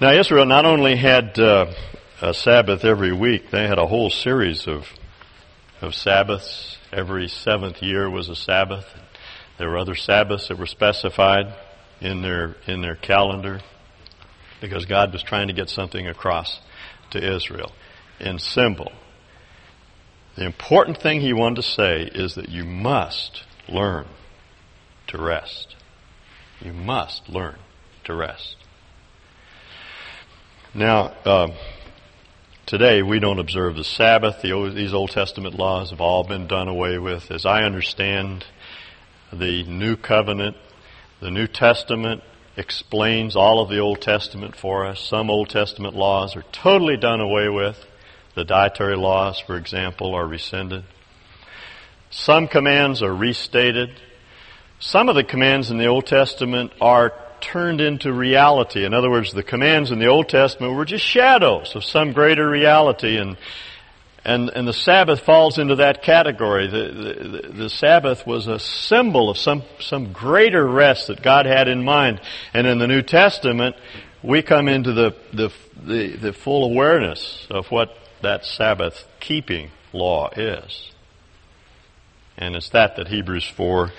Now 0.00 0.12
Israel 0.12 0.46
not 0.46 0.64
only 0.64 0.96
had 0.96 1.38
uh, 1.38 1.72
a 2.20 2.34
Sabbath 2.34 2.84
every 2.84 3.12
week, 3.12 3.50
they 3.50 3.66
had 3.66 3.78
a 3.78 3.86
whole 3.86 4.10
series 4.10 4.66
of 4.66 4.86
of 5.80 5.94
Sabbaths. 5.94 6.78
Every 6.92 7.28
seventh 7.28 7.82
year 7.82 8.08
was 8.08 8.28
a 8.28 8.36
Sabbath. 8.36 8.86
There 9.58 9.68
were 9.68 9.78
other 9.78 9.94
Sabbaths 9.94 10.48
that 10.48 10.58
were 10.58 10.66
specified 10.66 11.54
in 12.00 12.22
their 12.22 12.56
in 12.66 12.80
their 12.80 12.96
calendar 12.96 13.60
because 14.60 14.86
God 14.86 15.12
was 15.12 15.22
trying 15.22 15.48
to 15.48 15.52
get 15.52 15.68
something 15.68 16.06
across 16.06 16.60
to 17.10 17.36
Israel 17.36 17.72
in 18.20 18.38
symbol. 18.38 18.92
The 20.36 20.46
important 20.46 20.98
thing 20.98 21.20
he 21.20 21.32
wanted 21.32 21.56
to 21.56 21.62
say 21.62 22.02
is 22.02 22.36
that 22.36 22.48
you 22.48 22.64
must 22.64 23.42
learn 23.68 24.06
to 25.12 25.18
rest. 25.18 25.76
You 26.60 26.72
must 26.72 27.28
learn 27.28 27.56
to 28.04 28.14
rest. 28.14 28.56
Now, 30.74 31.12
uh, 31.24 31.48
today 32.66 33.02
we 33.02 33.20
don't 33.20 33.38
observe 33.38 33.76
the 33.76 33.84
Sabbath. 33.84 34.40
The, 34.42 34.72
these 34.74 34.94
Old 34.94 35.10
Testament 35.10 35.54
laws 35.54 35.90
have 35.90 36.00
all 36.00 36.24
been 36.24 36.46
done 36.46 36.66
away 36.66 36.98
with. 36.98 37.30
As 37.30 37.44
I 37.44 37.62
understand 37.62 38.44
the 39.32 39.64
New 39.64 39.96
Covenant, 39.96 40.56
the 41.20 41.30
New 41.30 41.46
Testament 41.46 42.22
explains 42.56 43.36
all 43.36 43.60
of 43.60 43.68
the 43.68 43.80
Old 43.80 44.00
Testament 44.00 44.56
for 44.56 44.86
us. 44.86 45.00
Some 45.00 45.30
Old 45.30 45.50
Testament 45.50 45.94
laws 45.94 46.36
are 46.36 46.44
totally 46.52 46.96
done 46.96 47.20
away 47.20 47.48
with. 47.48 47.76
The 48.34 48.44
dietary 48.44 48.96
laws, 48.96 49.38
for 49.40 49.58
example, 49.58 50.14
are 50.14 50.26
rescinded. 50.26 50.84
Some 52.10 52.48
commands 52.48 53.02
are 53.02 53.14
restated. 53.14 53.90
Some 54.82 55.08
of 55.08 55.14
the 55.14 55.22
commands 55.22 55.70
in 55.70 55.78
the 55.78 55.86
Old 55.86 56.06
Testament 56.06 56.72
are 56.80 57.12
turned 57.40 57.80
into 57.80 58.12
reality. 58.12 58.84
In 58.84 58.92
other 58.92 59.08
words, 59.08 59.32
the 59.32 59.44
commands 59.44 59.92
in 59.92 60.00
the 60.00 60.08
Old 60.08 60.28
Testament 60.28 60.74
were 60.74 60.84
just 60.84 61.04
shadows 61.04 61.76
of 61.76 61.84
some 61.84 62.12
greater 62.12 62.48
reality 62.50 63.16
and 63.16 63.36
and, 64.24 64.50
and 64.50 64.68
the 64.68 64.72
Sabbath 64.72 65.20
falls 65.20 65.58
into 65.58 65.76
that 65.76 66.02
category. 66.04 66.68
The, 66.68 67.42
the, 67.42 67.48
the, 67.48 67.68
Sabbath 67.70 68.24
was 68.24 68.46
a 68.46 68.60
symbol 68.60 69.30
of 69.30 69.36
some, 69.36 69.64
some 69.80 70.12
greater 70.12 70.64
rest 70.64 71.08
that 71.08 71.22
God 71.22 71.44
had 71.44 71.66
in 71.66 71.82
mind. 71.82 72.20
And 72.54 72.64
in 72.68 72.78
the 72.78 72.86
New 72.86 73.02
Testament, 73.02 73.74
we 74.22 74.42
come 74.42 74.68
into 74.68 74.92
the, 74.92 75.16
the, 75.32 75.52
the, 75.84 76.16
the 76.16 76.32
full 76.32 76.70
awareness 76.70 77.48
of 77.50 77.66
what 77.72 77.98
that 78.20 78.44
Sabbath 78.44 79.04
keeping 79.18 79.72
law 79.92 80.30
is. 80.36 80.92
And 82.38 82.56
it's 82.56 82.70
that 82.70 82.96
that 82.96 83.08
Hebrews 83.08 83.46
4 83.46 83.92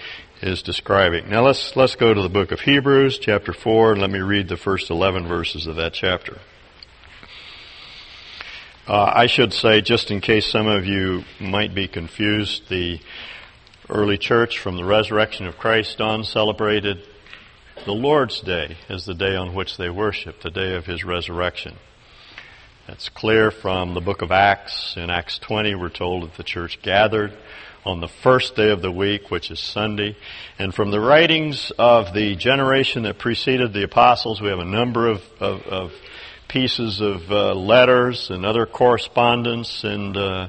is 0.43 0.61
describing. 0.61 1.29
Now 1.29 1.45
let's, 1.45 1.75
let's 1.77 1.95
go 1.95 2.13
to 2.13 2.21
the 2.21 2.29
book 2.29 2.51
of 2.51 2.59
Hebrews, 2.59 3.17
chapter 3.17 3.53
4, 3.53 3.93
and 3.93 4.01
let 4.01 4.09
me 4.09 4.19
read 4.19 4.49
the 4.49 4.57
first 4.57 4.89
11 4.89 5.25
verses 5.25 5.67
of 5.67 5.77
that 5.77 5.93
chapter. 5.93 6.39
Uh, 8.85 9.11
I 9.15 9.27
should 9.27 9.53
say, 9.53 9.79
just 9.79 10.11
in 10.11 10.19
case 10.19 10.45
some 10.45 10.67
of 10.67 10.85
you 10.85 11.23
might 11.39 11.73
be 11.73 11.87
confused, 11.87 12.67
the 12.67 12.99
early 13.89 14.17
church 14.17 14.59
from 14.59 14.75
the 14.75 14.83
resurrection 14.83 15.47
of 15.47 15.57
Christ 15.57 16.01
on 16.01 16.25
celebrated 16.25 17.07
the 17.85 17.93
Lord's 17.93 18.41
Day 18.41 18.75
as 18.89 19.05
the 19.05 19.13
day 19.13 19.37
on 19.37 19.55
which 19.55 19.77
they 19.77 19.89
worshiped, 19.89 20.43
the 20.43 20.51
day 20.51 20.75
of 20.75 20.85
His 20.85 21.05
resurrection. 21.05 21.77
That's 22.85 23.07
clear 23.07 23.49
from 23.49 23.93
the 23.93 24.01
book 24.01 24.21
of 24.21 24.33
Acts. 24.33 24.95
In 24.97 25.09
Acts 25.09 25.39
20, 25.39 25.75
we're 25.75 25.87
told 25.87 26.23
that 26.23 26.35
the 26.35 26.43
church 26.43 26.81
gathered 26.81 27.31
on 27.85 27.99
the 27.99 28.07
first 28.07 28.55
day 28.55 28.71
of 28.71 28.81
the 28.81 28.91
week, 28.91 29.29
which 29.29 29.51
is 29.51 29.59
Sunday. 29.59 30.15
And 30.57 30.73
from 30.73 30.91
the 30.91 30.99
writings 30.99 31.71
of 31.77 32.13
the 32.13 32.35
generation 32.35 33.03
that 33.03 33.19
preceded 33.19 33.73
the 33.73 33.83
apostles, 33.83 34.41
we 34.41 34.49
have 34.49 34.59
a 34.59 34.65
number 34.65 35.07
of, 35.07 35.21
of, 35.39 35.61
of 35.67 35.91
pieces 36.47 37.01
of 37.01 37.31
uh, 37.31 37.53
letters 37.53 38.29
and 38.29 38.45
other 38.45 38.65
correspondence 38.65 39.83
and 39.83 40.15
uh, 40.15 40.47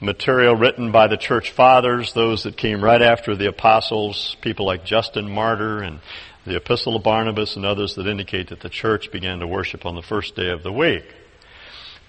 material 0.00 0.56
written 0.56 0.92
by 0.92 1.06
the 1.06 1.16
church 1.16 1.50
fathers, 1.50 2.12
those 2.14 2.44
that 2.44 2.56
came 2.56 2.82
right 2.82 3.02
after 3.02 3.36
the 3.36 3.48
apostles, 3.48 4.36
people 4.40 4.64
like 4.64 4.84
Justin 4.84 5.30
Martyr 5.30 5.82
and 5.82 6.00
the 6.46 6.56
Epistle 6.56 6.96
of 6.96 7.02
Barnabas 7.02 7.56
and 7.56 7.66
others 7.66 7.96
that 7.96 8.06
indicate 8.06 8.48
that 8.48 8.60
the 8.60 8.70
church 8.70 9.12
began 9.12 9.40
to 9.40 9.46
worship 9.46 9.84
on 9.84 9.94
the 9.94 10.02
first 10.02 10.34
day 10.34 10.50
of 10.50 10.62
the 10.62 10.72
week. 10.72 11.04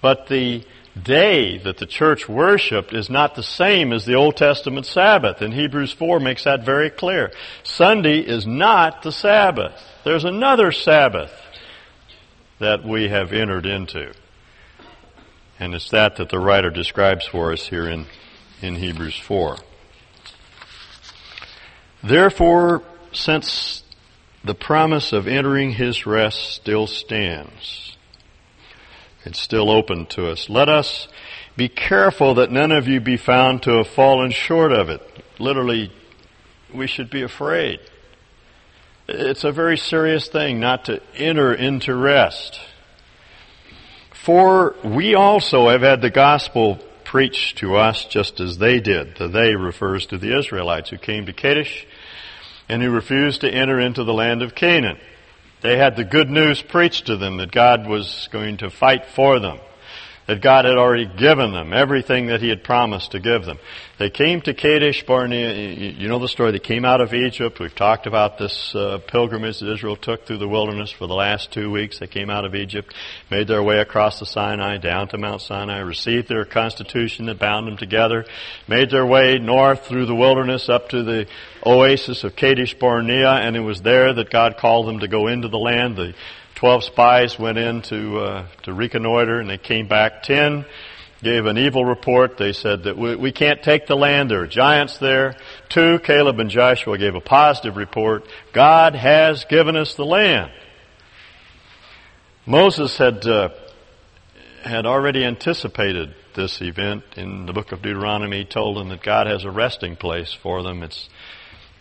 But 0.00 0.26
the 0.26 0.64
day 1.00 1.58
that 1.58 1.78
the 1.78 1.86
church 1.86 2.28
worshiped 2.28 2.92
is 2.92 3.08
not 3.08 3.34
the 3.34 3.42
same 3.42 3.92
as 3.92 4.04
the 4.04 4.14
Old 4.14 4.36
Testament 4.36 4.86
Sabbath, 4.86 5.40
and 5.40 5.52
Hebrews 5.54 5.92
4 5.92 6.20
makes 6.20 6.44
that 6.44 6.64
very 6.64 6.90
clear. 6.90 7.32
Sunday 7.62 8.18
is 8.20 8.46
not 8.46 9.02
the 9.02 9.12
Sabbath. 9.12 9.72
There's 10.04 10.24
another 10.24 10.72
Sabbath 10.72 11.32
that 12.58 12.84
we 12.84 13.08
have 13.08 13.32
entered 13.32 13.66
into. 13.66 14.12
And 15.58 15.74
it's 15.74 15.90
that 15.90 16.16
that 16.16 16.28
the 16.28 16.38
writer 16.38 16.70
describes 16.70 17.26
for 17.26 17.52
us 17.52 17.66
here 17.66 17.88
in, 17.88 18.06
in 18.60 18.76
Hebrews 18.76 19.18
4. 19.18 19.56
Therefore, 22.02 22.82
since 23.12 23.84
the 24.44 24.54
promise 24.54 25.12
of 25.12 25.28
entering 25.28 25.72
his 25.72 26.04
rest 26.04 26.52
still 26.52 26.86
stands, 26.86 27.96
it's 29.24 29.40
still 29.40 29.70
open 29.70 30.06
to 30.06 30.30
us. 30.30 30.48
Let 30.48 30.68
us 30.68 31.08
be 31.56 31.68
careful 31.68 32.34
that 32.34 32.50
none 32.50 32.72
of 32.72 32.88
you 32.88 33.00
be 33.00 33.16
found 33.16 33.62
to 33.64 33.78
have 33.78 33.88
fallen 33.88 34.30
short 34.30 34.72
of 34.72 34.88
it. 34.88 35.02
Literally, 35.38 35.92
we 36.72 36.86
should 36.86 37.10
be 37.10 37.22
afraid. 37.22 37.80
It's 39.08 39.44
a 39.44 39.52
very 39.52 39.76
serious 39.76 40.28
thing 40.28 40.60
not 40.60 40.86
to 40.86 41.02
enter 41.16 41.52
into 41.52 41.94
rest. 41.94 42.60
For 44.24 44.74
we 44.84 45.14
also 45.14 45.68
have 45.68 45.82
had 45.82 46.00
the 46.00 46.10
gospel 46.10 46.78
preached 47.04 47.58
to 47.58 47.76
us 47.76 48.06
just 48.06 48.40
as 48.40 48.58
they 48.58 48.80
did. 48.80 49.16
The 49.16 49.28
they 49.28 49.54
refers 49.54 50.06
to 50.06 50.18
the 50.18 50.38
Israelites 50.38 50.90
who 50.90 50.98
came 50.98 51.26
to 51.26 51.32
Kadesh 51.32 51.86
and 52.68 52.82
who 52.82 52.90
refused 52.90 53.42
to 53.42 53.50
enter 53.50 53.78
into 53.78 54.04
the 54.04 54.14
land 54.14 54.42
of 54.42 54.54
Canaan. 54.54 54.98
They 55.62 55.76
had 55.76 55.94
the 55.94 56.04
good 56.04 56.28
news 56.28 56.60
preached 56.60 57.06
to 57.06 57.16
them 57.16 57.36
that 57.36 57.52
God 57.52 57.86
was 57.86 58.28
going 58.32 58.58
to 58.58 58.70
fight 58.70 59.06
for 59.06 59.38
them 59.38 59.60
that 60.26 60.40
God 60.40 60.64
had 60.64 60.76
already 60.76 61.06
given 61.06 61.52
them, 61.52 61.72
everything 61.72 62.26
that 62.26 62.40
He 62.40 62.48
had 62.48 62.62
promised 62.62 63.12
to 63.12 63.20
give 63.20 63.44
them. 63.44 63.58
They 63.98 64.10
came 64.10 64.40
to 64.42 64.54
Kadesh 64.54 65.04
Barnea. 65.04 65.92
You 65.92 66.08
know 66.08 66.18
the 66.18 66.28
story. 66.28 66.52
They 66.52 66.58
came 66.58 66.84
out 66.84 67.00
of 67.00 67.14
Egypt. 67.14 67.60
We've 67.60 67.74
talked 67.74 68.06
about 68.06 68.38
this 68.38 68.74
uh, 68.74 68.98
pilgrimage 69.06 69.60
that 69.60 69.72
Israel 69.72 69.96
took 69.96 70.26
through 70.26 70.38
the 70.38 70.48
wilderness 70.48 70.90
for 70.90 71.06
the 71.06 71.14
last 71.14 71.52
two 71.52 71.70
weeks. 71.70 71.98
They 71.98 72.06
came 72.06 72.30
out 72.30 72.44
of 72.44 72.54
Egypt, 72.54 72.94
made 73.30 73.48
their 73.48 73.62
way 73.62 73.78
across 73.78 74.18
the 74.18 74.26
Sinai, 74.26 74.78
down 74.78 75.08
to 75.08 75.18
Mount 75.18 75.42
Sinai, 75.42 75.78
received 75.78 76.28
their 76.28 76.44
constitution 76.44 77.26
that 77.26 77.38
bound 77.38 77.66
them 77.66 77.76
together, 77.76 78.24
made 78.66 78.90
their 78.90 79.06
way 79.06 79.38
north 79.38 79.86
through 79.86 80.06
the 80.06 80.14
wilderness 80.14 80.68
up 80.68 80.88
to 80.88 81.02
the 81.02 81.26
oasis 81.64 82.24
of 82.24 82.34
Kadesh 82.34 82.74
Barnea, 82.74 83.30
and 83.34 83.56
it 83.56 83.60
was 83.60 83.82
there 83.82 84.12
that 84.14 84.30
God 84.30 84.56
called 84.56 84.88
them 84.88 85.00
to 85.00 85.08
go 85.08 85.28
into 85.28 85.48
the 85.48 85.58
land. 85.58 85.96
The 85.96 86.14
Twelve 86.62 86.84
spies 86.84 87.40
went 87.40 87.58
in 87.58 87.82
to, 87.82 88.18
uh, 88.20 88.46
to 88.62 88.72
reconnoiter 88.72 89.40
and 89.40 89.50
they 89.50 89.58
came 89.58 89.88
back. 89.88 90.22
Ten 90.22 90.64
gave 91.20 91.46
an 91.46 91.58
evil 91.58 91.84
report. 91.84 92.36
They 92.38 92.52
said 92.52 92.84
that 92.84 92.96
we, 92.96 93.16
we 93.16 93.32
can't 93.32 93.64
take 93.64 93.88
the 93.88 93.96
land. 93.96 94.30
There 94.30 94.42
are 94.42 94.46
giants 94.46 94.98
there. 94.98 95.34
Two, 95.70 95.98
Caleb 95.98 96.38
and 96.38 96.48
Joshua 96.48 96.96
gave 96.98 97.16
a 97.16 97.20
positive 97.20 97.76
report. 97.76 98.28
God 98.52 98.94
has 98.94 99.44
given 99.46 99.74
us 99.74 99.96
the 99.96 100.04
land. 100.04 100.52
Moses 102.46 102.96
had, 102.96 103.26
uh, 103.26 103.48
had 104.62 104.86
already 104.86 105.24
anticipated 105.24 106.14
this 106.36 106.62
event 106.62 107.02
in 107.16 107.46
the 107.46 107.52
book 107.52 107.72
of 107.72 107.82
Deuteronomy. 107.82 108.38
He 108.38 108.44
told 108.44 108.76
them 108.76 108.88
that 108.90 109.02
God 109.02 109.26
has 109.26 109.44
a 109.44 109.50
resting 109.50 109.96
place 109.96 110.32
for 110.32 110.62
them. 110.62 110.84
It's, 110.84 111.08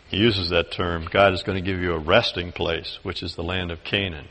he 0.09 0.17
uses 0.17 0.49
that 0.49 0.71
term. 0.71 1.07
God 1.11 1.33
is 1.33 1.43
going 1.43 1.63
to 1.63 1.71
give 1.71 1.79
you 1.79 1.93
a 1.93 1.99
resting 1.99 2.51
place, 2.51 2.97
which 3.03 3.21
is 3.21 3.35
the 3.35 3.43
land 3.43 3.69
of 3.69 3.83
Canaan. 3.83 4.27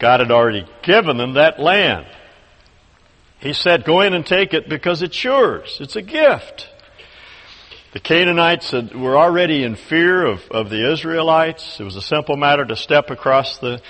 God 0.00 0.20
had 0.20 0.30
already 0.30 0.66
given 0.82 1.18
them 1.18 1.34
that 1.34 1.60
land. 1.60 2.06
He 3.38 3.52
said, 3.52 3.84
go 3.84 4.00
in 4.00 4.12
and 4.12 4.26
take 4.26 4.52
it 4.54 4.68
because 4.68 5.02
it's 5.02 5.22
yours. 5.22 5.78
It's 5.80 5.96
a 5.96 6.02
gift. 6.02 6.68
The 7.92 8.00
Canaanites 8.00 8.72
were 8.72 9.16
already 9.16 9.64
in 9.64 9.76
fear 9.76 10.24
of, 10.24 10.40
of 10.50 10.70
the 10.70 10.92
Israelites. 10.92 11.80
It 11.80 11.84
was 11.84 11.96
a 11.96 12.02
simple 12.02 12.36
matter 12.36 12.64
to 12.64 12.76
step 12.76 13.10
across 13.10 13.58
the, 13.58 13.80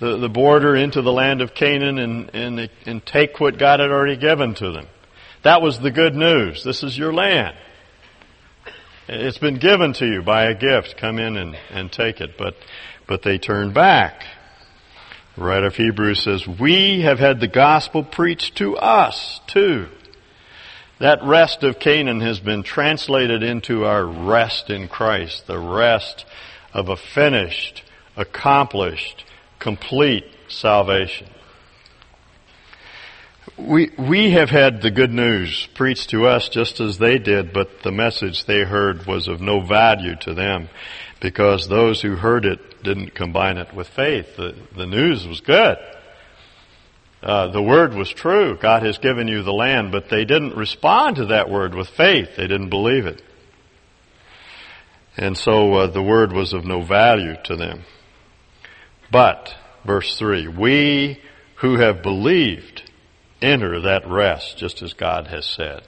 the, 0.00 0.16
the 0.16 0.28
border 0.28 0.74
into 0.74 1.02
the 1.02 1.12
land 1.12 1.40
of 1.40 1.54
Canaan 1.54 1.98
and, 1.98 2.34
and, 2.34 2.70
and 2.86 3.06
take 3.06 3.38
what 3.38 3.58
God 3.58 3.80
had 3.80 3.90
already 3.90 4.16
given 4.16 4.54
to 4.54 4.72
them. 4.72 4.86
That 5.42 5.62
was 5.62 5.78
the 5.78 5.90
good 5.90 6.14
news. 6.14 6.64
This 6.64 6.82
is 6.82 6.98
your 6.98 7.12
land. 7.12 7.56
It's 9.08 9.38
been 9.38 9.58
given 9.58 9.92
to 9.94 10.06
you 10.06 10.22
by 10.22 10.44
a 10.44 10.54
gift. 10.54 10.96
Come 10.96 11.18
in 11.18 11.36
and, 11.36 11.56
and 11.70 11.90
take 11.90 12.20
it. 12.20 12.36
But, 12.36 12.56
but 13.06 13.22
they 13.22 13.38
turned 13.38 13.74
back. 13.74 14.24
The 15.36 15.42
writer 15.42 15.66
of 15.66 15.76
Hebrews 15.76 16.22
says, 16.24 16.46
we 16.46 17.02
have 17.02 17.18
had 17.18 17.40
the 17.40 17.48
gospel 17.48 18.02
preached 18.02 18.56
to 18.56 18.76
us 18.76 19.40
too. 19.46 19.88
That 20.98 21.22
rest 21.22 21.62
of 21.62 21.78
Canaan 21.78 22.20
has 22.20 22.40
been 22.40 22.62
translated 22.62 23.42
into 23.42 23.86
our 23.86 24.04
rest 24.04 24.68
in 24.68 24.88
Christ, 24.88 25.46
the 25.46 25.58
rest 25.58 26.26
of 26.74 26.88
a 26.88 26.96
finished, 26.96 27.82
accomplished, 28.16 29.24
complete 29.58 30.26
salvation. 30.48 31.28
We, 33.56 33.90
we 33.98 34.32
have 34.32 34.50
had 34.50 34.82
the 34.82 34.90
good 34.90 35.12
news 35.12 35.68
preached 35.74 36.10
to 36.10 36.26
us 36.26 36.48
just 36.48 36.80
as 36.80 36.98
they 36.98 37.18
did, 37.18 37.52
but 37.52 37.82
the 37.82 37.92
message 37.92 38.44
they 38.44 38.64
heard 38.64 39.06
was 39.06 39.28
of 39.28 39.40
no 39.40 39.60
value 39.60 40.16
to 40.16 40.34
them 40.34 40.68
because 41.20 41.68
those 41.68 42.02
who 42.02 42.16
heard 42.16 42.44
it 42.44 42.60
didn't 42.82 43.14
combine 43.14 43.58
it 43.58 43.74
with 43.74 43.88
faith. 43.88 44.36
The, 44.36 44.54
the 44.76 44.86
news 44.86 45.26
was 45.26 45.40
good. 45.40 45.78
Uh, 47.22 47.48
the 47.48 47.62
word 47.62 47.94
was 47.94 48.08
true. 48.10 48.56
God 48.56 48.82
has 48.82 48.98
given 48.98 49.28
you 49.28 49.42
the 49.42 49.52
land, 49.52 49.92
but 49.92 50.08
they 50.08 50.24
didn't 50.24 50.56
respond 50.56 51.16
to 51.16 51.26
that 51.26 51.50
word 51.50 51.74
with 51.74 51.88
faith. 51.88 52.36
They 52.36 52.46
didn't 52.46 52.70
believe 52.70 53.06
it. 53.06 53.22
And 55.16 55.36
so 55.36 55.74
uh, 55.74 55.86
the 55.88 56.02
word 56.02 56.32
was 56.32 56.52
of 56.54 56.64
no 56.64 56.82
value 56.82 57.36
to 57.44 57.56
them. 57.56 57.82
But, 59.10 59.54
verse 59.84 60.16
3, 60.18 60.48
we 60.48 61.20
who 61.56 61.76
have 61.78 62.02
believed 62.02 62.90
enter 63.42 63.82
that 63.82 64.08
rest, 64.08 64.56
just 64.56 64.80
as 64.80 64.94
God 64.94 65.26
has 65.26 65.44
said. 65.44 65.82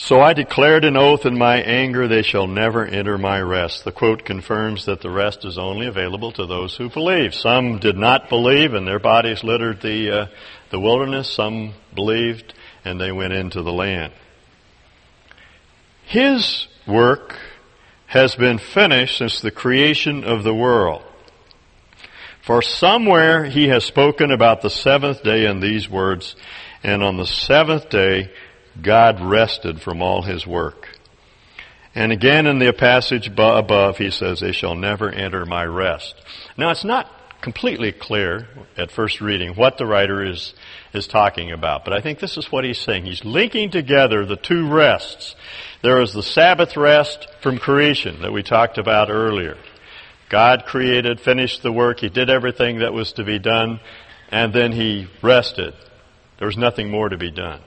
So 0.00 0.20
I 0.20 0.32
declared 0.32 0.84
an 0.84 0.96
oath 0.96 1.26
in 1.26 1.36
my 1.36 1.56
anger, 1.56 2.06
they 2.06 2.22
shall 2.22 2.46
never 2.46 2.86
enter 2.86 3.18
my 3.18 3.40
rest. 3.40 3.84
The 3.84 3.90
quote 3.90 4.24
confirms 4.24 4.84
that 4.84 5.00
the 5.00 5.10
rest 5.10 5.44
is 5.44 5.58
only 5.58 5.88
available 5.88 6.30
to 6.32 6.46
those 6.46 6.76
who 6.76 6.88
believe. 6.88 7.34
Some 7.34 7.80
did 7.80 7.98
not 7.98 8.28
believe 8.28 8.74
and 8.74 8.86
their 8.86 9.00
bodies 9.00 9.42
littered 9.42 9.82
the, 9.82 10.10
uh, 10.10 10.26
the 10.70 10.78
wilderness. 10.78 11.28
Some 11.28 11.74
believed 11.96 12.54
and 12.84 13.00
they 13.00 13.10
went 13.10 13.32
into 13.32 13.62
the 13.62 13.72
land. 13.72 14.12
His 16.04 16.68
work 16.86 17.36
has 18.06 18.36
been 18.36 18.58
finished 18.58 19.18
since 19.18 19.40
the 19.40 19.50
creation 19.50 20.22
of 20.22 20.44
the 20.44 20.54
world. 20.54 21.02
For 22.40 22.62
somewhere 22.62 23.46
he 23.46 23.66
has 23.66 23.84
spoken 23.84 24.30
about 24.30 24.62
the 24.62 24.70
seventh 24.70 25.24
day 25.24 25.44
in 25.44 25.58
these 25.58 25.90
words, 25.90 26.36
and 26.84 27.02
on 27.02 27.16
the 27.16 27.26
seventh 27.26 27.90
day 27.90 28.30
God 28.82 29.20
rested 29.20 29.80
from 29.80 30.02
all 30.02 30.22
his 30.22 30.46
work. 30.46 30.88
And 31.94 32.12
again 32.12 32.46
in 32.46 32.58
the 32.58 32.72
passage 32.72 33.28
above 33.28 33.98
he 33.98 34.10
says, 34.10 34.40
they 34.40 34.52
shall 34.52 34.74
never 34.74 35.10
enter 35.10 35.44
my 35.44 35.64
rest. 35.64 36.14
Now 36.56 36.70
it's 36.70 36.84
not 36.84 37.10
completely 37.40 37.92
clear 37.92 38.48
at 38.76 38.90
first 38.90 39.20
reading 39.20 39.54
what 39.54 39.78
the 39.78 39.86
writer 39.86 40.24
is, 40.24 40.54
is 40.92 41.06
talking 41.06 41.52
about, 41.52 41.84
but 41.84 41.94
I 41.94 42.00
think 42.00 42.18
this 42.18 42.36
is 42.36 42.50
what 42.50 42.64
he's 42.64 42.78
saying. 42.78 43.04
He's 43.04 43.24
linking 43.24 43.70
together 43.70 44.26
the 44.26 44.36
two 44.36 44.68
rests. 44.68 45.36
There 45.82 46.00
is 46.02 46.12
the 46.12 46.22
Sabbath 46.22 46.76
rest 46.76 47.28
from 47.40 47.58
creation 47.58 48.22
that 48.22 48.32
we 48.32 48.42
talked 48.42 48.78
about 48.78 49.10
earlier. 49.10 49.56
God 50.28 50.64
created, 50.66 51.20
finished 51.20 51.62
the 51.62 51.72
work, 51.72 52.00
He 52.00 52.08
did 52.08 52.28
everything 52.28 52.80
that 52.80 52.92
was 52.92 53.12
to 53.12 53.24
be 53.24 53.38
done, 53.38 53.80
and 54.30 54.52
then 54.52 54.72
He 54.72 55.08
rested. 55.22 55.74
There 56.38 56.46
was 56.46 56.58
nothing 56.58 56.90
more 56.90 57.08
to 57.08 57.16
be 57.16 57.30
done. 57.30 57.60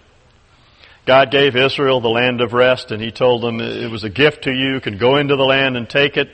God 1.06 1.32
gave 1.32 1.56
Israel 1.56 2.00
the 2.00 2.10
land 2.10 2.42
of 2.42 2.54
rest 2.54 2.92
and 2.92 3.02
He 3.02 3.12
told 3.12 3.42
them 3.42 3.60
it 3.60 3.90
was 3.90 4.04
a 4.04 4.10
gift 4.10 4.44
to 4.44 4.52
you, 4.52 4.76
you 4.76 4.82
can 4.82 4.98
go 4.98 5.18
into 5.18 5.36
the 5.36 5.44
land 5.44 5.78
and 5.78 5.90
take 5.90 6.18
it. 6.18 6.30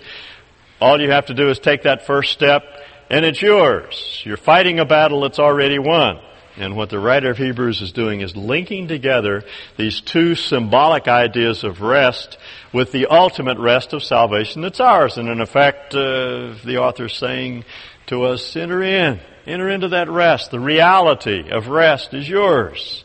All 0.80 1.00
you 1.00 1.10
have 1.10 1.28
to 1.28 1.34
do 1.34 1.50
is 1.50 1.60
take 1.60 1.84
that 1.84 2.06
first 2.06 2.32
step 2.32 2.64
and 3.10 3.26
it's 3.26 3.42
yours. 3.42 4.22
You're 4.26 4.38
fighting 4.38 4.80
a 4.80 4.86
battle 4.86 5.22
that's 5.22 5.40
already 5.40 5.80
won. 5.80 6.20
And 6.58 6.76
what 6.76 6.90
the 6.90 7.00
writer 7.00 7.30
of 7.30 7.38
Hebrews 7.38 7.82
is 7.84 7.92
doing 7.92 8.22
is 8.22 8.36
linking 8.36 8.88
together 8.88 9.44
these 9.78 10.02
two 10.02 10.34
symbolic 10.34 11.08
ideas 11.08 11.64
of 11.64 11.82
rest 11.82 12.38
with 12.74 12.92
the 12.92 13.06
ultimate 13.06 13.60
rest 13.60 13.94
of 13.94 14.04
salvation 14.04 14.64
that's 14.64 14.80
ours. 14.80 15.18
And 15.18 15.30
in 15.30 15.40
effect, 15.40 15.94
uh, 15.94 16.56
the 16.66 16.80
author's 16.80 17.16
saying 17.16 17.64
to 18.08 18.24
us, 18.24 18.56
enter 18.56 18.82
in. 18.82 19.20
Enter 19.46 19.70
into 19.70 19.90
that 19.90 20.10
rest. 20.10 20.50
The 20.50 20.60
reality 20.60 21.52
of 21.52 21.68
rest 21.68 22.14
is 22.14 22.28
yours. 22.28 23.04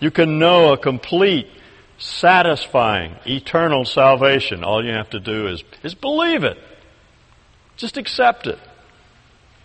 You 0.00 0.10
can 0.10 0.38
know 0.38 0.72
a 0.72 0.78
complete, 0.78 1.46
satisfying, 1.98 3.16
eternal 3.26 3.84
salvation. 3.84 4.64
All 4.64 4.84
you 4.84 4.92
have 4.92 5.10
to 5.10 5.20
do 5.20 5.46
is, 5.48 5.62
is 5.82 5.94
believe 5.94 6.42
it. 6.42 6.58
Just 7.76 7.98
accept 7.98 8.46
it. 8.46 8.58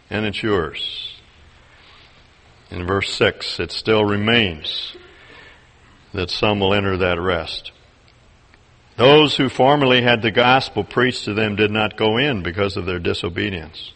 And 0.10 0.26
it's 0.26 0.44
yours. 0.44 1.14
In 2.70 2.86
verse 2.86 3.14
6, 3.14 3.60
it 3.60 3.72
still 3.72 4.04
remains 4.04 4.96
that 6.14 6.30
some 6.30 6.60
will 6.60 6.74
enter 6.74 6.98
that 6.98 7.20
rest. 7.20 7.72
Those 8.98 9.36
who 9.36 9.50
formerly 9.50 10.02
had 10.02 10.22
the 10.22 10.32
gospel 10.32 10.84
preached 10.84 11.26
to 11.26 11.34
them 11.34 11.56
did 11.56 11.72
not 11.72 11.98
go 11.98 12.18
in 12.18 12.44
because 12.44 12.78
of 12.78 12.86
their 12.86 13.00
disobedience. 13.00 13.92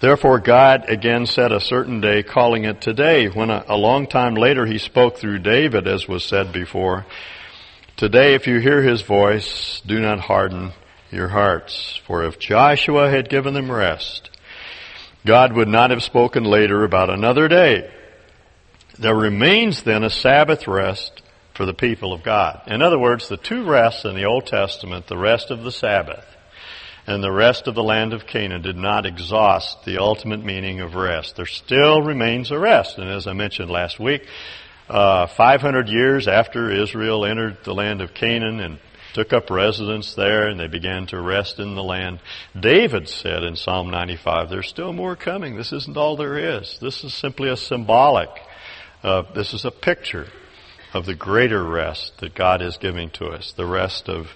Therefore 0.00 0.40
God 0.40 0.88
again 0.88 1.26
set 1.26 1.52
a 1.52 1.60
certain 1.60 2.00
day, 2.00 2.22
calling 2.22 2.64
it 2.64 2.80
today, 2.80 3.28
when 3.28 3.50
a, 3.50 3.64
a, 3.68 3.76
long 3.76 4.06
time 4.06 4.34
later 4.34 4.66
he 4.66 4.78
spoke 4.78 5.18
through 5.18 5.38
David, 5.38 5.86
as 5.86 6.08
was 6.08 6.24
said 6.24 6.52
before. 6.52 7.06
Today 7.96 8.34
if 8.34 8.46
you 8.46 8.58
hear 8.58 8.82
his 8.82 9.02
voice, 9.02 9.80
do 9.86 10.00
not 10.00 10.18
harden 10.18 10.72
your 11.10 11.28
hearts. 11.28 12.00
For 12.06 12.24
if 12.24 12.38
Joshua 12.38 13.08
had 13.08 13.30
given 13.30 13.54
them 13.54 13.70
rest, 13.70 14.30
God 15.24 15.52
would 15.52 15.68
not 15.68 15.90
have 15.90 16.02
spoken 16.02 16.44
later 16.44 16.84
about 16.84 17.08
another 17.08 17.46
day. 17.46 17.90
There 18.98 19.14
remains 19.14 19.84
then 19.84 20.02
a 20.02 20.10
Sabbath 20.10 20.66
rest 20.66 21.22
for 21.54 21.64
the 21.64 21.74
people 21.74 22.12
of 22.12 22.24
God. 22.24 22.62
In 22.66 22.82
other 22.82 22.98
words, 22.98 23.28
the 23.28 23.36
two 23.36 23.64
rests 23.64 24.04
in 24.04 24.16
the 24.16 24.24
Old 24.24 24.46
Testament, 24.46 25.06
the 25.06 25.16
rest 25.16 25.50
of 25.50 25.62
the 25.62 25.72
Sabbath 25.72 26.33
and 27.06 27.22
the 27.22 27.32
rest 27.32 27.66
of 27.66 27.74
the 27.74 27.82
land 27.82 28.12
of 28.12 28.26
Canaan 28.26 28.62
did 28.62 28.76
not 28.76 29.04
exhaust 29.04 29.84
the 29.84 29.98
ultimate 29.98 30.42
meaning 30.44 30.80
of 30.80 30.94
rest. 30.94 31.36
There 31.36 31.46
still 31.46 32.00
remains 32.00 32.50
a 32.50 32.58
rest. 32.58 32.98
And 32.98 33.08
as 33.10 33.26
I 33.26 33.34
mentioned 33.34 33.70
last 33.70 34.00
week, 34.00 34.26
uh, 34.88 35.26
500 35.26 35.88
years 35.88 36.28
after 36.28 36.70
Israel 36.70 37.24
entered 37.24 37.58
the 37.64 37.74
land 37.74 38.00
of 38.00 38.14
Canaan 38.14 38.60
and 38.60 38.78
took 39.12 39.32
up 39.32 39.48
residence 39.48 40.14
there 40.14 40.48
and 40.48 40.58
they 40.58 40.66
began 40.66 41.06
to 41.06 41.20
rest 41.20 41.58
in 41.58 41.74
the 41.74 41.82
land. 41.82 42.20
David 42.58 43.08
said 43.08 43.44
in 43.44 43.56
Psalm 43.56 43.90
95, 43.90 44.50
there's 44.50 44.68
still 44.68 44.92
more 44.92 45.14
coming. 45.14 45.56
This 45.56 45.72
isn't 45.72 45.96
all 45.96 46.16
there 46.16 46.58
is. 46.58 46.78
This 46.80 47.04
is 47.04 47.14
simply 47.14 47.48
a 47.48 47.56
symbolic. 47.56 48.30
Uh, 49.02 49.22
this 49.34 49.54
is 49.54 49.64
a 49.64 49.70
picture 49.70 50.26
of 50.94 51.06
the 51.06 51.14
greater 51.14 51.62
rest 51.62 52.18
that 52.18 52.34
God 52.34 52.62
is 52.62 52.76
giving 52.76 53.10
to 53.10 53.26
us, 53.26 53.52
the 53.56 53.66
rest 53.66 54.08
of, 54.08 54.28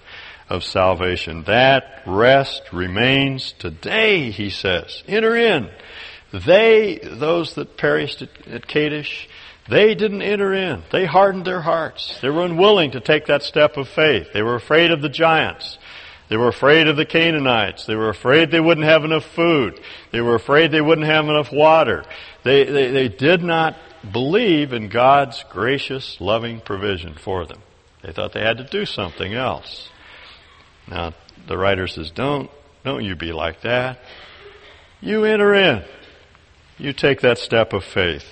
of 0.49 0.63
salvation. 0.63 1.43
That 1.43 2.01
rest 2.05 2.63
remains 2.73 3.53
today, 3.53 4.31
he 4.31 4.49
says. 4.49 5.03
Enter 5.07 5.35
in. 5.35 5.69
They, 6.31 6.99
those 7.01 7.55
that 7.55 7.77
perished 7.77 8.21
at, 8.21 8.47
at 8.47 8.67
Kadesh, 8.67 9.27
they 9.67 9.93
didn't 9.95 10.21
enter 10.21 10.53
in. 10.53 10.83
They 10.91 11.05
hardened 11.05 11.45
their 11.45 11.61
hearts. 11.61 12.19
They 12.21 12.29
were 12.29 12.45
unwilling 12.45 12.91
to 12.91 12.99
take 12.99 13.27
that 13.27 13.43
step 13.43 13.77
of 13.77 13.87
faith. 13.87 14.27
They 14.33 14.41
were 14.41 14.55
afraid 14.55 14.91
of 14.91 15.01
the 15.01 15.09
giants. 15.09 15.77
They 16.29 16.37
were 16.37 16.47
afraid 16.47 16.87
of 16.87 16.97
the 16.97 17.05
Canaanites. 17.05 17.85
They 17.85 17.95
were 17.95 18.09
afraid 18.09 18.51
they 18.51 18.59
wouldn't 18.59 18.85
have 18.85 19.03
enough 19.03 19.25
food. 19.25 19.79
They 20.11 20.21
were 20.21 20.35
afraid 20.35 20.71
they 20.71 20.81
wouldn't 20.81 21.07
have 21.07 21.25
enough 21.25 21.51
water. 21.51 22.03
They, 22.43 22.63
they, 22.65 22.91
they 22.91 23.07
did 23.09 23.43
not 23.43 23.75
believe 24.11 24.73
in 24.73 24.89
God's 24.89 25.43
gracious, 25.49 26.21
loving 26.21 26.61
provision 26.61 27.15
for 27.15 27.45
them. 27.45 27.61
They 28.03 28.11
thought 28.11 28.33
they 28.33 28.41
had 28.41 28.59
to 28.59 28.63
do 28.63 28.85
something 28.85 29.33
else. 29.33 29.89
Now, 30.89 31.13
the 31.47 31.57
writer 31.57 31.87
says, 31.87 32.11
don't, 32.11 32.49
don't 32.83 33.03
you 33.03 33.15
be 33.15 33.31
like 33.31 33.61
that. 33.61 33.99
You 35.01 35.23
enter 35.25 35.53
in. 35.53 35.83
You 36.77 36.93
take 36.93 37.21
that 37.21 37.37
step 37.37 37.73
of 37.73 37.83
faith 37.83 38.25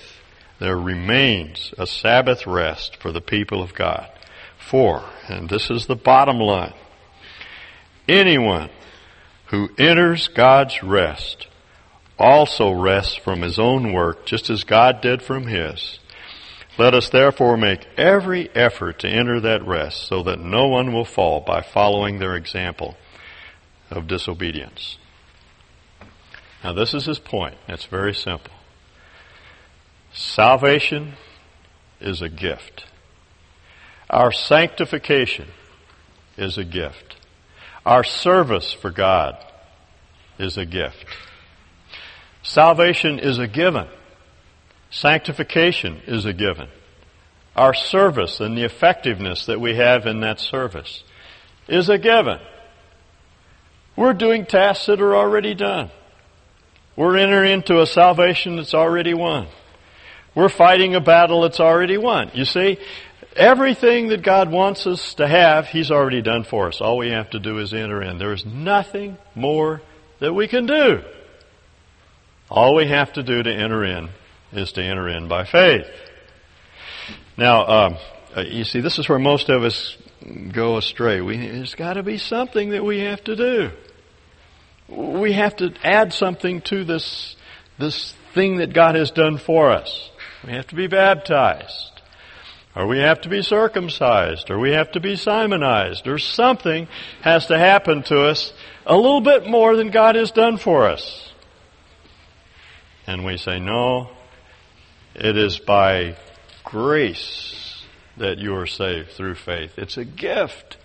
there 0.58 0.76
remains 0.76 1.72
a 1.78 1.86
Sabbath 1.86 2.46
rest 2.46 2.96
for 2.96 3.12
the 3.12 3.20
people 3.20 3.62
of 3.62 3.74
God. 3.74 4.10
For, 4.58 5.04
and 5.28 5.48
this 5.48 5.70
is 5.70 5.86
the 5.86 5.96
bottom 5.96 6.38
line, 6.38 6.74
anyone 8.08 8.70
who 9.46 9.70
enters 9.78 10.28
God's 10.28 10.82
rest 10.82 11.46
also 12.18 12.72
rests 12.72 13.14
from 13.14 13.42
his 13.42 13.58
own 13.58 13.92
work, 13.92 14.26
just 14.26 14.50
as 14.50 14.64
God 14.64 15.00
did 15.00 15.22
from 15.22 15.46
his. 15.46 16.00
Let 16.78 16.94
us 16.94 17.08
therefore 17.10 17.56
make 17.56 17.84
every 17.96 18.48
effort 18.54 19.00
to 19.00 19.08
enter 19.08 19.40
that 19.40 19.66
rest 19.66 20.06
so 20.06 20.22
that 20.22 20.38
no 20.38 20.68
one 20.68 20.92
will 20.92 21.04
fall 21.04 21.40
by 21.40 21.60
following 21.60 22.18
their 22.18 22.36
example 22.36 22.96
of 23.90 24.06
disobedience. 24.06 24.96
Now 26.62 26.72
this 26.72 26.94
is 26.94 27.04
his 27.04 27.18
point. 27.18 27.56
It's 27.66 27.86
very 27.86 28.14
simple. 28.14 28.52
Salvation 30.12 31.14
is 32.00 32.22
a 32.22 32.28
gift. 32.28 32.84
Our 34.08 34.30
sanctification 34.30 35.48
is 36.36 36.58
a 36.58 36.64
gift. 36.64 37.16
Our 37.84 38.04
service 38.04 38.72
for 38.72 38.90
God 38.90 39.36
is 40.38 40.56
a 40.56 40.64
gift. 40.64 41.04
Salvation 42.44 43.18
is 43.18 43.38
a 43.38 43.48
given. 43.48 43.88
Sanctification 44.90 46.00
is 46.06 46.24
a 46.24 46.32
given. 46.32 46.68
Our 47.54 47.74
service 47.74 48.40
and 48.40 48.56
the 48.56 48.64
effectiveness 48.64 49.46
that 49.46 49.60
we 49.60 49.76
have 49.76 50.06
in 50.06 50.20
that 50.20 50.40
service 50.40 51.02
is 51.68 51.88
a 51.88 51.98
given. 51.98 52.38
We're 53.96 54.14
doing 54.14 54.46
tasks 54.46 54.86
that 54.86 55.00
are 55.00 55.16
already 55.16 55.54
done. 55.54 55.90
We're 56.96 57.16
entering 57.16 57.52
into 57.52 57.80
a 57.80 57.86
salvation 57.86 58.56
that's 58.56 58.74
already 58.74 59.12
won. 59.12 59.48
We're 60.34 60.48
fighting 60.48 60.94
a 60.94 61.00
battle 61.00 61.42
that's 61.42 61.60
already 61.60 61.98
won. 61.98 62.30
You 62.32 62.44
see, 62.44 62.78
everything 63.36 64.08
that 64.08 64.22
God 64.22 64.50
wants 64.50 64.86
us 64.86 65.14
to 65.14 65.26
have, 65.26 65.66
He's 65.66 65.90
already 65.90 66.22
done 66.22 66.44
for 66.44 66.68
us. 66.68 66.80
All 66.80 66.96
we 66.96 67.10
have 67.10 67.30
to 67.30 67.40
do 67.40 67.58
is 67.58 67.74
enter 67.74 68.02
in. 68.02 68.18
There 68.18 68.32
is 68.32 68.46
nothing 68.46 69.18
more 69.34 69.82
that 70.20 70.32
we 70.32 70.48
can 70.48 70.66
do. 70.66 71.02
All 72.50 72.74
we 72.74 72.86
have 72.86 73.12
to 73.14 73.22
do 73.22 73.42
to 73.42 73.52
enter 73.52 73.84
in 73.84 74.10
is 74.52 74.72
to 74.72 74.82
enter 74.82 75.08
in 75.08 75.28
by 75.28 75.44
faith. 75.44 75.86
Now, 77.36 77.66
um, 77.66 77.96
uh, 78.36 78.40
you 78.42 78.64
see, 78.64 78.80
this 78.80 78.98
is 78.98 79.08
where 79.08 79.18
most 79.18 79.48
of 79.48 79.62
us 79.62 79.96
go 80.52 80.76
astray. 80.76 81.20
We, 81.20 81.36
there's 81.36 81.74
got 81.74 81.94
to 81.94 82.02
be 82.02 82.18
something 82.18 82.70
that 82.70 82.84
we 82.84 83.00
have 83.00 83.22
to 83.24 83.36
do. 83.36 83.70
We 84.88 85.32
have 85.32 85.56
to 85.56 85.72
add 85.84 86.12
something 86.12 86.62
to 86.62 86.84
this, 86.84 87.36
this 87.78 88.14
thing 88.34 88.58
that 88.58 88.72
God 88.72 88.94
has 88.94 89.10
done 89.10 89.38
for 89.38 89.70
us. 89.70 90.10
We 90.46 90.52
have 90.52 90.66
to 90.68 90.74
be 90.74 90.86
baptized. 90.86 91.92
Or 92.74 92.86
we 92.86 92.98
have 92.98 93.20
to 93.22 93.28
be 93.28 93.42
circumcised. 93.42 94.50
Or 94.50 94.58
we 94.58 94.72
have 94.72 94.92
to 94.92 95.00
be 95.00 95.16
Simonized. 95.16 96.06
Or 96.06 96.18
something 96.18 96.88
has 97.22 97.46
to 97.46 97.58
happen 97.58 98.02
to 98.04 98.22
us 98.22 98.52
a 98.86 98.96
little 98.96 99.20
bit 99.20 99.46
more 99.46 99.76
than 99.76 99.90
God 99.90 100.14
has 100.14 100.30
done 100.30 100.58
for 100.58 100.88
us. 100.88 101.32
And 103.06 103.24
we 103.24 103.36
say, 103.36 103.58
no, 103.58 104.10
it 105.18 105.36
is 105.36 105.58
by 105.58 106.16
grace 106.64 107.82
that 108.16 108.38
you 108.38 108.54
are 108.56 108.66
saved 108.66 109.10
through 109.10 109.34
faith. 109.34 109.78
It's 109.78 109.96
a 109.96 110.04
gift. 110.04 110.76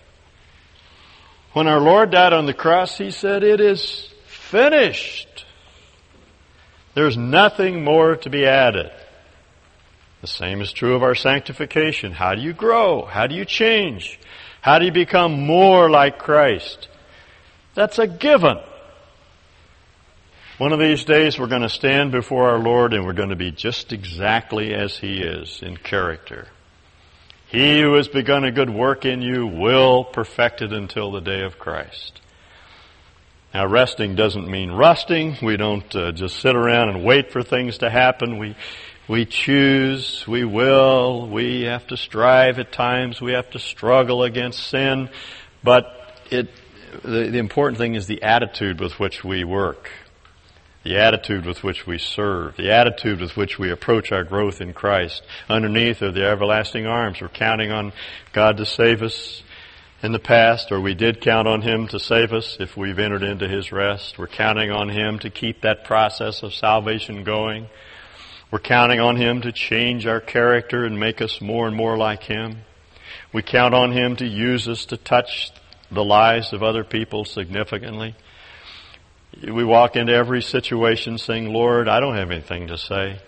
When 1.54 1.68
our 1.68 1.80
Lord 1.80 2.12
died 2.12 2.34
on 2.34 2.46
the 2.46 2.54
cross, 2.54 2.98
He 2.98 3.12
said, 3.12 3.44
it 3.44 3.62
is 3.62 4.12
finished. 4.26 5.46
There's 6.96 7.18
nothing 7.18 7.84
more 7.84 8.16
to 8.18 8.30
be 8.30 8.46
added. 8.46 8.92
The 10.22 10.28
same 10.28 10.62
is 10.62 10.72
true 10.72 10.96
of 10.96 11.04
our 11.04 11.16
sanctification. 11.16 12.12
How 12.12 12.34
do 12.34 12.42
you 12.42 12.54
grow? 12.54 13.06
How 13.06 13.28
do 13.28 13.36
you 13.36 13.46
change? 13.46 14.20
How 14.62 14.80
do 14.80 14.86
you 14.86 14.92
become 14.92 15.46
more 15.46 15.90
like 15.90 16.18
Christ? 16.18 16.88
That's 17.76 18.00
a 18.00 18.08
given. 18.08 18.58
One 20.60 20.72
of 20.72 20.78
these 20.78 21.04
days 21.04 21.40
we're 21.40 21.48
going 21.48 21.64
to 21.64 21.70
stand 21.70 22.12
before 22.12 22.52
our 22.52 22.60
Lord 22.60 22.94
and 22.94 23.08
we're 23.08 23.14
going 23.14 23.30
to 23.30 23.36
be 23.36 23.50
just 23.50 23.92
exactly 23.92 24.72
as 24.72 24.96
He 24.96 25.20
is 25.20 25.64
in 25.64 25.78
character. 25.78 26.48
He 27.48 27.82
who 27.82 27.96
has 27.96 28.08
begun 28.08 28.44
a 28.44 28.52
good 28.52 28.70
work 28.70 29.04
in 29.04 29.24
you 29.24 29.48
will 29.48 30.04
perfect 30.04 30.62
it 30.62 30.72
until 30.72 31.12
the 31.12 31.22
day 31.22 31.42
of 31.42 31.58
Christ. 31.58 32.22
Now 33.52 33.66
resting 33.66 34.14
doesn't 34.14 34.48
mean 34.48 34.70
rusting. 34.70 35.38
We 35.42 35.58
don't 35.58 35.96
uh, 35.96 36.12
just 36.12 36.40
sit 36.40 36.56
around 36.56 36.90
and 36.90 37.04
wait 37.04 37.32
for 37.32 37.42
things 37.42 37.80
to 37.80 37.90
happen. 37.90 38.38
We, 38.38 38.56
we 39.08 39.26
choose, 39.26 40.24
we 40.28 40.46
will, 40.46 41.30
we 41.30 41.64
have 41.64 41.88
to 41.88 41.98
strive 41.98 42.60
at 42.60 42.72
times, 42.72 43.20
we 43.20 43.32
have 43.32 43.50
to 43.52 43.60
struggle 43.60 44.22
against 44.22 44.68
sin, 44.68 45.10
but 45.64 46.16
it, 46.30 46.52
the, 47.02 47.32
the 47.32 47.40
important 47.40 47.80
thing 47.80 47.96
is 47.96 48.06
the 48.06 48.22
attitude 48.22 48.80
with 48.80 49.00
which 49.00 49.24
we 49.24 49.44
work 49.44 49.90
the 50.84 50.98
attitude 50.98 51.46
with 51.46 51.64
which 51.64 51.88
we 51.88 51.98
serve, 51.98 52.58
the 52.58 52.72
attitude 52.72 53.22
with 53.22 53.38
which 53.38 53.58
we 53.58 53.72
approach 53.72 54.12
our 54.12 54.24
growth 54.24 54.60
in 54.60 54.74
Christ. 54.74 55.24
Underneath 55.50 56.02
are 56.02 56.12
the 56.12 56.26
everlasting 56.26 56.86
arms. 56.86 57.22
We're 57.22 57.30
counting 57.30 57.72
on 57.72 57.94
God 58.34 58.58
to 58.58 58.66
save 58.66 59.02
us 59.02 59.44
in 60.02 60.12
the 60.12 60.20
past, 60.20 60.72
or 60.72 60.82
we 60.82 60.94
did 60.94 61.22
count 61.22 61.48
on 61.48 61.62
Him 61.62 61.88
to 61.88 62.00
save 62.00 62.34
us 62.34 62.58
if 62.60 62.76
we've 62.76 63.00
entered 63.00 63.24
into 63.24 63.48
His 63.48 63.72
rest. 63.72 64.20
We're 64.20 64.28
counting 64.28 64.70
on 64.70 64.90
Him 64.90 65.20
to 65.20 65.30
keep 65.30 65.62
that 65.62 65.86
process 65.86 66.44
of 66.44 66.54
salvation 66.54 67.24
going. 67.24 67.70
We're 68.52 68.60
counting 68.60 69.00
on 69.00 69.16
Him 69.16 69.42
to 69.42 69.54
change 69.54 70.06
our 70.06 70.20
character 70.20 70.84
and 70.84 71.00
make 71.00 71.22
us 71.22 71.40
more 71.40 71.66
and 71.66 71.76
more 71.76 71.98
like 71.98 72.24
Him. 72.24 72.58
We 73.32 73.42
count 73.42 73.74
on 73.74 73.94
Him 73.94 74.18
to 74.18 74.28
use 74.28 74.68
us 74.68 74.86
to 74.88 74.98
touch 74.98 75.52
the 75.90 76.04
lives 76.04 76.52
of 76.52 76.62
other 76.62 76.84
people 76.84 77.24
significantly. 77.24 78.16
We 79.42 79.64
walk 79.64 79.96
into 79.96 80.14
every 80.14 80.42
situation 80.42 81.18
saying, 81.18 81.52
Lord, 81.52 81.88
I 81.88 82.00
don't 82.00 82.16
have 82.16 82.32
anything 82.32 82.68
to 82.68 82.78
say. 82.78 83.20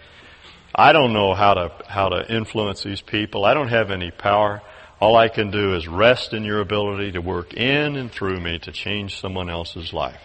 I 0.74 0.92
don't 0.92 1.14
know 1.14 1.34
how 1.34 1.54
to, 1.54 1.72
how 1.88 2.10
to 2.10 2.32
influence 2.34 2.84
these 2.84 3.02
people. 3.02 3.46
I 3.46 3.54
don't 3.54 3.70
have 3.70 3.92
any 3.92 4.12
power. 4.12 4.62
All 5.00 5.16
I 5.16 5.30
can 5.30 5.52
do 5.52 5.74
is 5.76 5.88
rest 5.88 6.34
in 6.34 6.44
your 6.44 6.62
ability 6.62 7.14
to 7.14 7.20
work 7.20 7.54
in 7.54 7.96
and 7.96 8.12
through 8.12 8.40
me 8.40 8.60
to 8.60 8.72
change 8.72 9.20
someone 9.20 9.50
else's 9.50 9.94
life. 9.94 10.22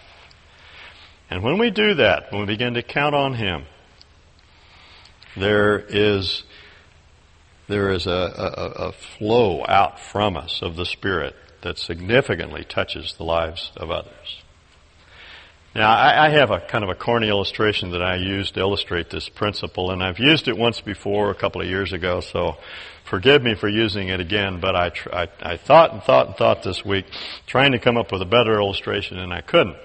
And 1.31 1.43
when 1.43 1.59
we 1.59 1.71
do 1.71 1.95
that, 1.95 2.33
when 2.33 2.41
we 2.41 2.47
begin 2.47 2.75
to 2.75 2.83
count 2.83 3.15
on 3.15 3.35
Him, 3.35 3.65
there 5.37 5.79
is, 5.79 6.43
there 7.69 7.91
is 7.91 8.07
a, 8.07 8.11
a, 8.11 8.89
a 8.89 8.93
flow 8.93 9.65
out 9.69 10.01
from 10.01 10.37
us 10.37 10.61
of 10.63 10.75
the 10.77 10.87
Spirit 10.87 11.37
that 11.63 11.79
significantly 11.79 12.65
touches 12.65 13.15
the 13.15 13.25
lives 13.25 13.71
of 13.77 13.91
others. 13.91 14.43
Now, 15.73 15.89
I, 15.89 16.27
I 16.27 16.31
have 16.31 16.51
a 16.51 16.59
kind 16.59 16.83
of 16.83 16.91
a 16.91 16.97
corny 16.97 17.29
illustration 17.29 17.93
that 17.93 18.03
I 18.03 18.17
use 18.17 18.51
to 18.53 18.61
illustrate 18.61 19.09
this 19.09 19.29
principle, 19.29 19.93
and 19.93 20.03
I've 20.03 20.19
used 20.19 20.49
it 20.49 20.59
once 20.59 20.81
before 20.81 21.31
a 21.31 21.35
couple 21.35 21.61
of 21.61 21.69
years 21.69 21.93
ago, 21.93 22.21
so 22.21 22.57
forgive 23.05 23.43
me 23.43 23.55
for 23.55 23.69
using 23.69 24.09
it 24.09 24.19
again, 24.19 24.59
but 24.59 24.75
I, 24.75 24.89
tr- 24.89 25.15
I, 25.15 25.29
I 25.41 25.57
thought 25.57 25.93
and 25.93 26.03
thought 26.03 26.27
and 26.27 26.37
thought 26.37 26.65
this 26.65 26.85
week, 26.85 27.07
trying 27.47 27.71
to 27.71 27.79
come 27.79 27.97
up 27.97 28.11
with 28.11 28.21
a 28.21 28.27
better 28.27 28.59
illustration, 28.59 29.17
and 29.19 29.33
I 29.33 29.43
couldn't. 29.43 29.77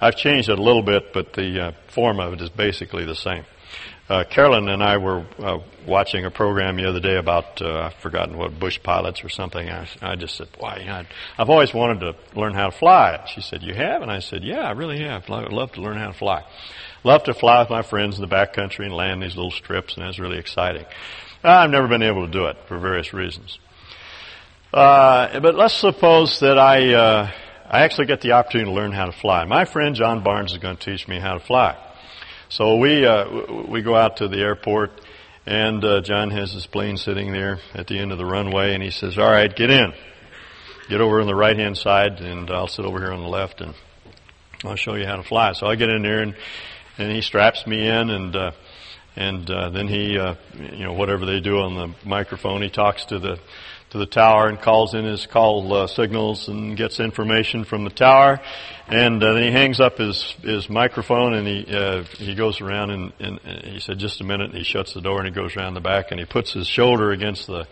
I've 0.00 0.16
changed 0.16 0.48
it 0.48 0.60
a 0.60 0.62
little 0.62 0.82
bit, 0.82 1.12
but 1.12 1.32
the 1.32 1.60
uh, 1.60 1.72
form 1.88 2.20
of 2.20 2.34
it 2.34 2.40
is 2.40 2.50
basically 2.50 3.04
the 3.04 3.16
same 3.16 3.44
uh, 4.08 4.24
Carolyn 4.24 4.68
and 4.68 4.82
I 4.82 4.98
were 4.98 5.26
uh, 5.38 5.58
watching 5.86 6.24
a 6.24 6.30
program 6.30 6.76
the 6.76 6.88
other 6.88 7.00
day 7.00 7.16
about 7.16 7.60
uh, 7.60 7.86
I've 7.86 7.94
forgotten 7.94 8.36
what 8.36 8.58
bush 8.58 8.78
pilots 8.82 9.24
or 9.24 9.28
something. 9.28 9.68
I, 9.68 9.88
I 10.00 10.16
just 10.16 10.36
said, 10.36 10.48
"Why? 10.58 10.78
You 10.78 10.86
know, 10.86 11.04
I've 11.38 11.50
always 11.50 11.74
wanted 11.74 12.00
to 12.00 12.38
learn 12.38 12.54
how 12.54 12.70
to 12.70 12.76
fly." 12.76 13.24
She 13.34 13.40
said, 13.40 13.62
"You 13.62 13.74
have?" 13.74 14.02
And 14.02 14.10
I 14.10 14.20
said, 14.20 14.44
"Yeah, 14.44 14.60
I 14.60 14.72
really 14.72 15.00
have. 15.00 15.28
I'd 15.30 15.52
love 15.52 15.72
to 15.72 15.80
learn 15.80 15.96
how 15.96 16.08
to 16.08 16.18
fly. 16.18 16.44
Love 17.02 17.24
to 17.24 17.34
fly 17.34 17.60
with 17.60 17.70
my 17.70 17.82
friends 17.82 18.16
in 18.16 18.20
the 18.20 18.26
back 18.26 18.52
country 18.52 18.86
and 18.86 18.94
land 18.94 19.22
these 19.22 19.36
little 19.36 19.50
strips, 19.50 19.96
and 19.96 20.06
that's 20.06 20.18
really 20.18 20.38
exciting." 20.38 20.86
I've 21.42 21.70
never 21.70 21.86
been 21.86 22.02
able 22.02 22.26
to 22.26 22.32
do 22.32 22.46
it 22.46 22.56
for 22.66 22.78
various 22.78 23.12
reasons. 23.12 23.58
Uh, 24.72 25.38
but 25.40 25.54
let's 25.54 25.74
suppose 25.74 26.40
that 26.40 26.58
I 26.58 26.94
uh, 26.94 27.30
I 27.68 27.80
actually 27.80 28.06
get 28.06 28.20
the 28.20 28.32
opportunity 28.32 28.70
to 28.70 28.74
learn 28.74 28.92
how 28.92 29.06
to 29.06 29.12
fly. 29.12 29.44
My 29.44 29.64
friend 29.64 29.94
John 29.94 30.22
Barnes 30.22 30.52
is 30.52 30.58
going 30.58 30.76
to 30.76 30.84
teach 30.84 31.08
me 31.08 31.18
how 31.18 31.34
to 31.34 31.40
fly. 31.40 31.76
So 32.48 32.76
we 32.76 33.04
uh, 33.04 33.64
we 33.68 33.82
go 33.82 33.96
out 33.96 34.18
to 34.18 34.28
the 34.28 34.38
airport, 34.38 34.92
and 35.46 35.84
uh, 35.84 36.00
John 36.00 36.30
has 36.30 36.52
his 36.52 36.64
plane 36.64 36.96
sitting 36.96 37.32
there 37.32 37.58
at 37.74 37.88
the 37.88 37.98
end 37.98 38.12
of 38.12 38.18
the 38.18 38.24
runway, 38.24 38.72
and 38.72 38.82
he 38.82 38.90
says, 38.90 39.18
"All 39.18 39.30
right, 39.30 39.54
get 39.54 39.68
in. 39.68 39.92
Get 40.88 41.00
over 41.00 41.20
on 41.20 41.26
the 41.26 41.34
right 41.34 41.56
hand 41.56 41.76
side, 41.76 42.20
and 42.20 42.48
I'll 42.48 42.68
sit 42.68 42.84
over 42.84 43.00
here 43.00 43.12
on 43.12 43.20
the 43.20 43.28
left, 43.28 43.60
and 43.60 43.74
I'll 44.64 44.76
show 44.76 44.94
you 44.94 45.06
how 45.06 45.16
to 45.16 45.24
fly." 45.24 45.52
So 45.54 45.66
I 45.66 45.74
get 45.74 45.88
in 45.88 46.02
there, 46.02 46.20
and 46.20 46.36
and 46.98 47.10
he 47.10 47.20
straps 47.20 47.66
me 47.66 47.88
in, 47.88 48.10
and 48.10 48.36
uh, 48.36 48.50
and 49.16 49.50
uh, 49.50 49.70
then 49.70 49.88
he, 49.88 50.16
uh, 50.16 50.36
you 50.54 50.84
know, 50.84 50.92
whatever 50.92 51.26
they 51.26 51.40
do 51.40 51.58
on 51.58 51.74
the 51.74 52.08
microphone, 52.08 52.62
he 52.62 52.70
talks 52.70 53.06
to 53.06 53.18
the 53.18 53.40
to 53.96 54.00
the 54.00 54.06
tower 54.06 54.48
and 54.48 54.60
calls 54.60 54.94
in 54.94 55.04
his 55.04 55.26
call 55.26 55.72
uh, 55.72 55.86
signals 55.86 56.48
and 56.48 56.76
gets 56.76 57.00
information 57.00 57.64
from 57.64 57.84
the 57.84 57.90
tower. 57.90 58.40
And 58.88 59.22
uh, 59.22 59.32
then 59.32 59.42
he 59.42 59.50
hangs 59.50 59.80
up 59.80 59.98
his 59.98 60.22
his 60.42 60.68
microphone 60.68 61.34
and 61.34 61.46
he 61.46 61.66
uh, 61.74 62.04
he 62.18 62.34
goes 62.34 62.60
around 62.60 62.90
and, 62.90 63.12
and, 63.18 63.40
and 63.44 63.64
he 63.64 63.80
said 63.80 63.98
just 63.98 64.20
a 64.20 64.24
minute 64.24 64.50
and 64.50 64.58
he 64.58 64.64
shuts 64.64 64.94
the 64.94 65.00
door 65.00 65.18
and 65.18 65.26
he 65.26 65.32
goes 65.32 65.56
around 65.56 65.74
the 65.74 65.80
back 65.80 66.10
and 66.10 66.20
he 66.20 66.26
puts 66.26 66.52
his 66.52 66.66
shoulder 66.66 67.10
against 67.10 67.46
the 67.46 67.66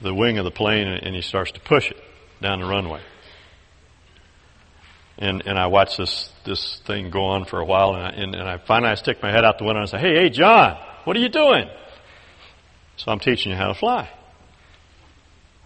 the 0.00 0.14
wing 0.14 0.38
of 0.38 0.44
the 0.44 0.50
plane 0.50 0.86
and, 0.86 1.02
and 1.02 1.14
he 1.14 1.22
starts 1.22 1.52
to 1.52 1.60
push 1.60 1.90
it 1.90 2.02
down 2.40 2.60
the 2.60 2.66
runway. 2.66 3.02
And 5.18 5.42
and 5.46 5.58
I 5.58 5.66
watch 5.66 5.96
this 5.96 6.30
this 6.44 6.80
thing 6.86 7.10
go 7.10 7.24
on 7.24 7.44
for 7.44 7.58
a 7.60 7.64
while 7.64 7.94
and 7.94 8.06
I, 8.06 8.10
and, 8.10 8.34
and 8.34 8.48
I 8.48 8.58
finally 8.58 8.92
I 8.92 8.94
stick 8.94 9.22
my 9.22 9.30
head 9.30 9.44
out 9.44 9.58
the 9.58 9.64
window 9.64 9.80
and 9.80 9.88
I 9.88 9.90
say, 9.90 9.98
Hey, 9.98 10.14
hey, 10.14 10.30
John, 10.30 10.78
what 11.04 11.16
are 11.16 11.20
you 11.20 11.28
doing? 11.28 11.68
So 12.96 13.10
I'm 13.10 13.18
teaching 13.18 13.50
you 13.50 13.58
how 13.58 13.68
to 13.68 13.74
fly. 13.74 14.08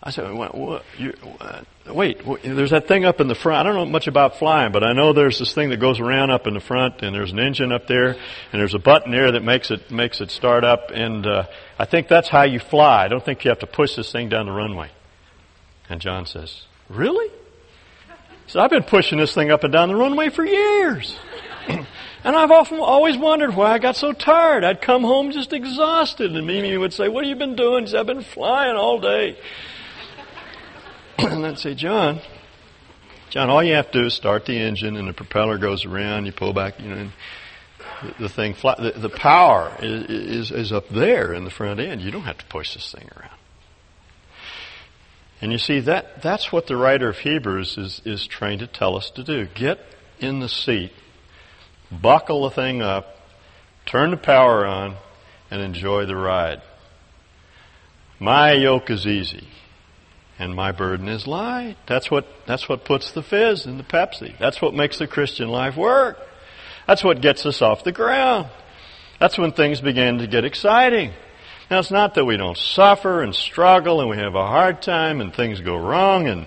I 0.01 0.11
said, 0.11 0.33
what, 0.33 0.57
what, 0.57 0.85
you, 0.97 1.13
uh, 1.41 1.63
wait, 1.89 2.21
there's 2.45 2.71
that 2.71 2.87
thing 2.87 3.05
up 3.05 3.21
in 3.21 3.27
the 3.27 3.35
front. 3.35 3.61
I 3.61 3.63
don't 3.65 3.75
know 3.75 3.91
much 3.91 4.07
about 4.07 4.37
flying, 4.37 4.71
but 4.71 4.85
I 4.85 4.93
know 4.93 5.13
there's 5.13 5.41
this 5.41 5.53
thing 5.53 5.71
that 5.71 5.79
goes 5.79 5.99
around 5.99 6.31
up 6.31 6.47
in 6.47 6.55
the 6.55 6.61
front, 6.61 7.03
and 7.03 7.13
there's 7.13 7.33
an 7.33 7.41
engine 7.41 7.73
up 7.73 7.89
there, 7.89 8.11
and 8.11 8.61
there's 8.61 8.75
a 8.75 8.79
button 8.79 9.11
there 9.11 9.33
that 9.33 9.43
makes 9.43 9.73
it 9.73 9.91
makes 9.91 10.21
it 10.21 10.31
start 10.31 10.63
up, 10.63 10.93
and 10.95 11.27
uh, 11.27 11.47
I 11.79 11.85
think 11.85 12.07
that's 12.07 12.29
how 12.29 12.45
you 12.45 12.61
fly. 12.61 13.05
I 13.05 13.09
don't 13.09 13.25
think 13.25 13.45
you 13.45 13.51
have 13.51 13.59
to 13.59 13.67
push 13.67 13.97
this 13.97 14.13
thing 14.13 14.29
down 14.29 14.47
the 14.47 14.53
runway. 14.53 14.91
And 15.91 16.01
John 16.01 16.27
says, 16.27 16.63
really? 16.89 17.31
So 18.47 18.61
I've 18.61 18.71
been 18.71 18.85
pushing 18.85 19.19
this 19.19 19.35
thing 19.35 19.51
up 19.51 19.65
and 19.65 19.73
down 19.73 19.89
the 19.89 19.97
runway 19.97 20.29
for 20.29 20.45
years. 20.45 21.17
and 21.69 21.87
I've 22.25 22.51
often 22.51 22.79
always 22.79 23.17
wondered 23.17 23.55
why 23.55 23.73
I 23.73 23.79
got 23.79 23.97
so 23.97 24.13
tired. 24.13 24.65
I'd 24.65 24.81
come 24.81 25.03
home 25.03 25.33
just 25.33 25.53
exhausted, 25.53 26.35
and 26.35 26.47
Mimi 26.47 26.77
would 26.77 26.93
say, 26.93 27.09
"What 27.09 27.25
have 27.25 27.29
you 27.29 27.37
been 27.37 27.57
doing?" 27.57 27.87
Said, 27.87 28.01
"I've 28.01 28.07
been 28.07 28.23
flying 28.23 28.77
all 28.77 29.01
day." 29.01 29.37
And 31.19 31.47
I'd 31.47 31.59
say, 31.59 31.75
John, 31.75 32.21
John, 33.31 33.51
all 33.51 33.63
you 33.63 33.75
have 33.75 33.91
to 33.91 34.01
do 34.01 34.07
is 34.07 34.15
start 34.15 34.47
the 34.47 34.59
engine 34.59 34.97
and 34.97 35.09
the 35.09 35.13
propeller 35.13 35.59
goes 35.59 35.85
around, 35.85 36.27
you 36.27 36.33
pull 36.33 36.53
back, 36.53 36.81
you 36.81 36.89
know, 36.89 36.97
and 36.97 37.13
the 38.19 38.29
thing 38.29 38.55
fly. 38.55 38.75
The, 38.79 38.99
the 38.99 39.09
power 39.09 39.77
is, 39.81 40.51
is, 40.51 40.51
is 40.51 40.73
up 40.73 40.89
there 40.89 41.35
in 41.35 41.45
the 41.45 41.51
front 41.51 41.81
end. 41.81 42.01
You 42.01 42.11
don't 42.11 42.23
have 42.23 42.39
to 42.39 42.47
push 42.47 42.75
this 42.75 42.93
thing 42.93 43.09
around. 43.17 43.35
And 45.41 45.53
you 45.53 45.59
see 45.59 45.81
that 45.81 46.23
that's 46.23 46.51
what 46.51 46.67
the 46.67 46.77
writer 46.77 47.09
of 47.09 47.19
Hebrews 47.19 47.79
is 47.79 48.03
is 48.05 48.27
trying 48.27 48.59
to 48.59 48.67
tell 48.67 48.97
us 48.97 49.11
to 49.11 49.23
do. 49.23 49.47
Get 49.47 49.79
in 50.19 50.41
the 50.41 50.49
seat, 50.49 50.93
buckle 51.93 52.43
the 52.45 52.51
thing 52.51 52.83
up, 52.83 53.17
turn 53.87 54.11
the 54.11 54.17
power 54.17 54.67
on, 54.67 54.97
and 55.51 55.63
enjoy 55.63 56.07
the 56.07 56.17
ride. 56.17 56.61
My 58.19 58.53
yoke 58.53 58.91
is 58.91 59.07
easy, 59.07 59.47
and 60.39 60.55
my 60.55 60.73
burden 60.73 61.09
is 61.09 61.27
light. 61.27 61.77
That's 61.87 62.11
what 62.11 62.27
that's 62.47 62.69
what 62.69 62.85
puts 62.85 63.13
the 63.13 63.23
fizz 63.23 63.67
in 63.67 63.77
the 63.77 63.85
Pepsi. 63.85 64.39
That's 64.39 64.63
what 64.63 64.75
makes 64.75 64.99
the 64.99 65.07
Christian 65.07 65.49
life 65.49 65.77
work. 65.77 66.19
That's 66.87 67.05
what 67.05 67.21
gets 67.21 67.45
us 67.45 67.61
off 67.61 67.85
the 67.85 67.93
ground. 67.93 68.49
That's 69.21 69.37
when 69.37 69.53
things 69.53 69.81
begin 69.81 70.19
to 70.19 70.27
get 70.27 70.45
exciting. 70.45 71.13
Now 71.71 71.81
it's 71.81 71.91
not 71.91 72.15
that 72.15 72.25
we 72.25 72.37
don't 72.37 72.57
suffer 72.57 73.23
and 73.23 73.35
struggle 73.35 74.01
and 74.01 74.09
we 74.09 74.17
have 74.17 74.35
a 74.35 74.47
hard 74.47 74.81
time 74.81 75.21
and 75.21 75.35
things 75.35 75.61
go 75.61 75.77
wrong 75.77 76.27
and, 76.27 76.47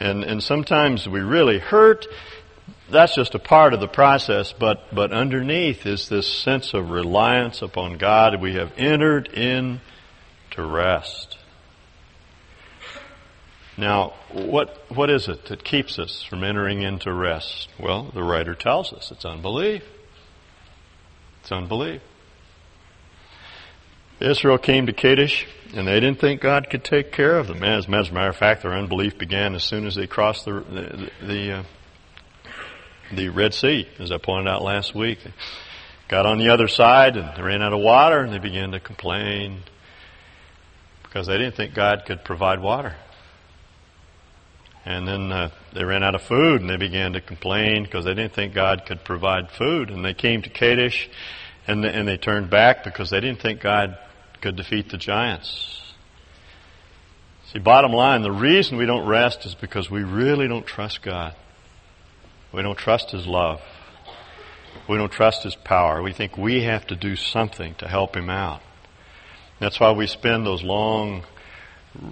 and, 0.00 0.24
and 0.24 0.42
sometimes 0.42 1.06
we 1.06 1.20
really 1.20 1.58
hurt. 1.58 2.06
That's 2.90 3.14
just 3.14 3.34
a 3.34 3.38
part 3.38 3.74
of 3.74 3.80
the 3.80 3.88
process, 3.88 4.52
but, 4.52 4.94
but 4.94 5.12
underneath 5.12 5.84
is 5.84 6.08
this 6.08 6.26
sense 6.26 6.74
of 6.74 6.90
reliance 6.90 7.60
upon 7.60 7.98
God. 7.98 8.40
We 8.40 8.54
have 8.54 8.72
entered 8.76 9.28
in 9.28 9.80
to 10.52 10.64
rest. 10.64 11.31
Now, 13.76 14.12
what, 14.30 14.84
what 14.88 15.08
is 15.08 15.28
it 15.28 15.46
that 15.46 15.64
keeps 15.64 15.98
us 15.98 16.22
from 16.22 16.44
entering 16.44 16.82
into 16.82 17.12
rest? 17.12 17.68
Well, 17.80 18.10
the 18.12 18.22
writer 18.22 18.54
tells 18.54 18.92
us 18.92 19.10
it's 19.10 19.24
unbelief. 19.24 19.82
It's 21.40 21.52
unbelief. 21.52 22.02
Israel 24.20 24.58
came 24.58 24.86
to 24.86 24.92
Kadesh, 24.92 25.46
and 25.74 25.88
they 25.88 25.98
didn't 25.98 26.20
think 26.20 26.40
God 26.40 26.68
could 26.70 26.84
take 26.84 27.12
care 27.12 27.36
of 27.38 27.48
them. 27.48 27.64
As, 27.64 27.86
a 27.86 27.90
matter 27.90 28.28
of 28.28 28.36
fact, 28.36 28.62
their 28.62 28.72
unbelief 28.72 29.18
began 29.18 29.54
as 29.54 29.64
soon 29.64 29.86
as 29.86 29.96
they 29.96 30.06
crossed 30.06 30.44
the 30.44 30.60
the 30.60 31.10
the, 31.26 31.52
uh, 31.52 31.62
the 33.12 33.28
Red 33.30 33.54
Sea, 33.54 33.88
as 33.98 34.12
I 34.12 34.18
pointed 34.18 34.48
out 34.48 34.62
last 34.62 34.94
week. 34.94 35.24
They 35.24 35.32
got 36.08 36.26
on 36.26 36.38
the 36.38 36.50
other 36.50 36.68
side, 36.68 37.16
and 37.16 37.36
they 37.36 37.42
ran 37.42 37.62
out 37.62 37.72
of 37.72 37.80
water, 37.80 38.20
and 38.20 38.32
they 38.32 38.38
began 38.38 38.70
to 38.72 38.80
complain 38.80 39.62
because 41.02 41.26
they 41.26 41.36
didn't 41.36 41.56
think 41.56 41.74
God 41.74 42.04
could 42.06 42.24
provide 42.24 42.60
water. 42.60 42.94
And 44.84 45.06
then 45.06 45.30
uh, 45.30 45.50
they 45.72 45.84
ran 45.84 46.02
out 46.02 46.14
of 46.14 46.22
food, 46.22 46.60
and 46.60 46.68
they 46.68 46.76
began 46.76 47.12
to 47.12 47.20
complain 47.20 47.84
because 47.84 48.04
they 48.04 48.14
didn't 48.14 48.34
think 48.34 48.52
God 48.52 48.84
could 48.86 49.04
provide 49.04 49.50
food. 49.50 49.90
And 49.90 50.04
they 50.04 50.14
came 50.14 50.42
to 50.42 50.50
Kadesh, 50.50 51.08
and 51.66 51.84
they, 51.84 51.92
and 51.92 52.08
they 52.08 52.16
turned 52.16 52.50
back 52.50 52.82
because 52.82 53.10
they 53.10 53.20
didn't 53.20 53.40
think 53.40 53.60
God 53.60 53.96
could 54.40 54.56
defeat 54.56 54.90
the 54.90 54.98
giants. 54.98 55.80
See, 57.52 57.58
bottom 57.58 57.92
line, 57.92 58.22
the 58.22 58.32
reason 58.32 58.76
we 58.76 58.86
don't 58.86 59.06
rest 59.06 59.44
is 59.46 59.54
because 59.54 59.90
we 59.90 60.02
really 60.02 60.48
don't 60.48 60.66
trust 60.66 61.02
God. 61.02 61.36
We 62.52 62.62
don't 62.62 62.78
trust 62.78 63.10
His 63.10 63.26
love. 63.26 63.60
We 64.88 64.96
don't 64.96 65.12
trust 65.12 65.44
His 65.44 65.54
power. 65.54 66.02
We 66.02 66.12
think 66.12 66.36
we 66.36 66.64
have 66.64 66.86
to 66.88 66.96
do 66.96 67.14
something 67.14 67.74
to 67.76 67.86
help 67.86 68.16
Him 68.16 68.30
out. 68.30 68.62
That's 69.60 69.78
why 69.78 69.92
we 69.92 70.06
spend 70.06 70.44
those 70.44 70.62
long, 70.62 71.24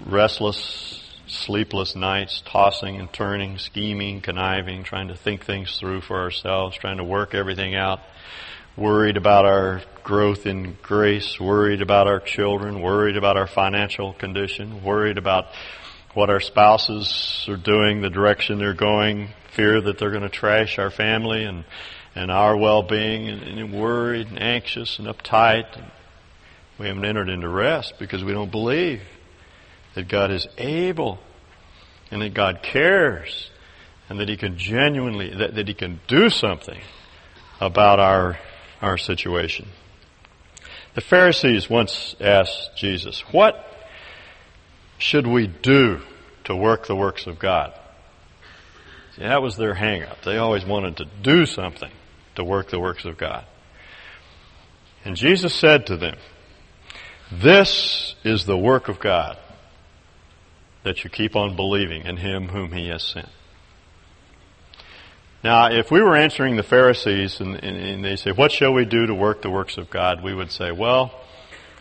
restless, 0.05 1.03
sleepless 1.31 1.95
nights 1.95 2.43
tossing 2.45 2.97
and 2.97 3.11
turning, 3.11 3.57
scheming, 3.57 4.21
conniving, 4.21 4.83
trying 4.83 5.07
to 5.07 5.15
think 5.15 5.45
things 5.45 5.77
through 5.79 6.01
for 6.01 6.19
ourselves, 6.19 6.77
trying 6.77 6.97
to 6.97 7.03
work 7.03 7.33
everything 7.33 7.75
out 7.75 7.99
worried 8.77 9.17
about 9.17 9.45
our 9.45 9.81
growth 10.03 10.45
in 10.45 10.77
grace, 10.81 11.39
worried 11.39 11.81
about 11.81 12.07
our 12.07 12.19
children, 12.19 12.81
worried 12.81 13.17
about 13.17 13.37
our 13.37 13.47
financial 13.47 14.13
condition, 14.13 14.83
worried 14.83 15.17
about 15.17 15.47
what 16.13 16.29
our 16.29 16.39
spouses 16.39 17.45
are 17.47 17.57
doing, 17.57 18.01
the 18.01 18.09
direction 18.09 18.57
they're 18.57 18.73
going, 18.73 19.29
fear 19.53 19.81
that 19.81 19.97
they're 19.97 20.11
going 20.11 20.23
to 20.23 20.29
trash 20.29 20.79
our 20.79 20.89
family 20.89 21.43
and, 21.43 21.63
and 22.15 22.31
our 22.31 22.55
well-being, 22.57 23.29
and, 23.29 23.43
and 23.43 23.73
worried 23.73 24.27
and 24.27 24.41
anxious 24.41 24.99
and 24.99 25.07
uptight. 25.07 25.65
We 26.77 26.87
haven't 26.87 27.05
entered 27.05 27.29
into 27.29 27.47
rest 27.47 27.93
because 27.99 28.23
we 28.23 28.33
don't 28.33 28.51
believe 28.51 29.01
that 29.95 30.07
God 30.07 30.31
is 30.31 30.47
able 30.57 31.19
and 32.09 32.21
that 32.21 32.33
God 32.33 32.61
cares 32.63 33.49
and 34.09 34.19
that 34.19 34.29
He 34.29 34.37
can 34.37 34.57
genuinely, 34.57 35.33
that, 35.35 35.55
that 35.55 35.67
He 35.67 35.73
can 35.73 35.99
do 36.07 36.29
something 36.29 36.79
about 37.59 37.99
our 37.99 38.37
our 38.81 38.97
situation. 38.97 39.67
The 40.95 41.01
Pharisees 41.01 41.69
once 41.69 42.15
asked 42.19 42.71
Jesus, 42.75 43.21
What 43.31 43.65
should 44.97 45.27
we 45.27 45.47
do 45.47 46.01
to 46.45 46.55
work 46.55 46.87
the 46.87 46.95
works 46.95 47.27
of 47.27 47.39
God? 47.39 47.73
See, 49.15 49.21
that 49.21 49.41
was 49.41 49.55
their 49.55 49.73
hang 49.73 50.03
up. 50.03 50.23
They 50.23 50.37
always 50.37 50.65
wanted 50.65 50.97
to 50.97 51.05
do 51.21 51.45
something 51.45 51.91
to 52.35 52.43
work 52.43 52.69
the 52.69 52.79
works 52.79 53.05
of 53.05 53.17
God. 53.17 53.45
And 55.05 55.15
Jesus 55.15 55.53
said 55.53 55.87
to 55.87 55.97
them, 55.97 56.17
This 57.31 58.15
is 58.23 58.45
the 58.45 58.57
work 58.57 58.89
of 58.89 58.99
God, 58.99 59.37
that 60.83 61.03
you 61.03 61.09
keep 61.09 61.35
on 61.35 61.55
believing 61.55 62.05
in 62.05 62.17
Him 62.17 62.49
whom 62.49 62.71
He 62.71 62.89
has 62.89 63.03
sent. 63.03 63.29
Now, 65.43 65.71
if 65.71 65.89
we 65.89 66.01
were 66.01 66.15
answering 66.15 66.55
the 66.55 66.63
Pharisees 66.63 67.39
and, 67.39 67.55
and, 67.55 67.77
and, 67.77 68.05
they 68.05 68.15
say, 68.15 68.31
what 68.31 68.51
shall 68.51 68.73
we 68.73 68.85
do 68.85 69.07
to 69.07 69.15
work 69.15 69.41
the 69.41 69.49
works 69.49 69.77
of 69.77 69.89
God? 69.89 70.23
We 70.23 70.35
would 70.35 70.51
say, 70.51 70.71
well, 70.71 71.11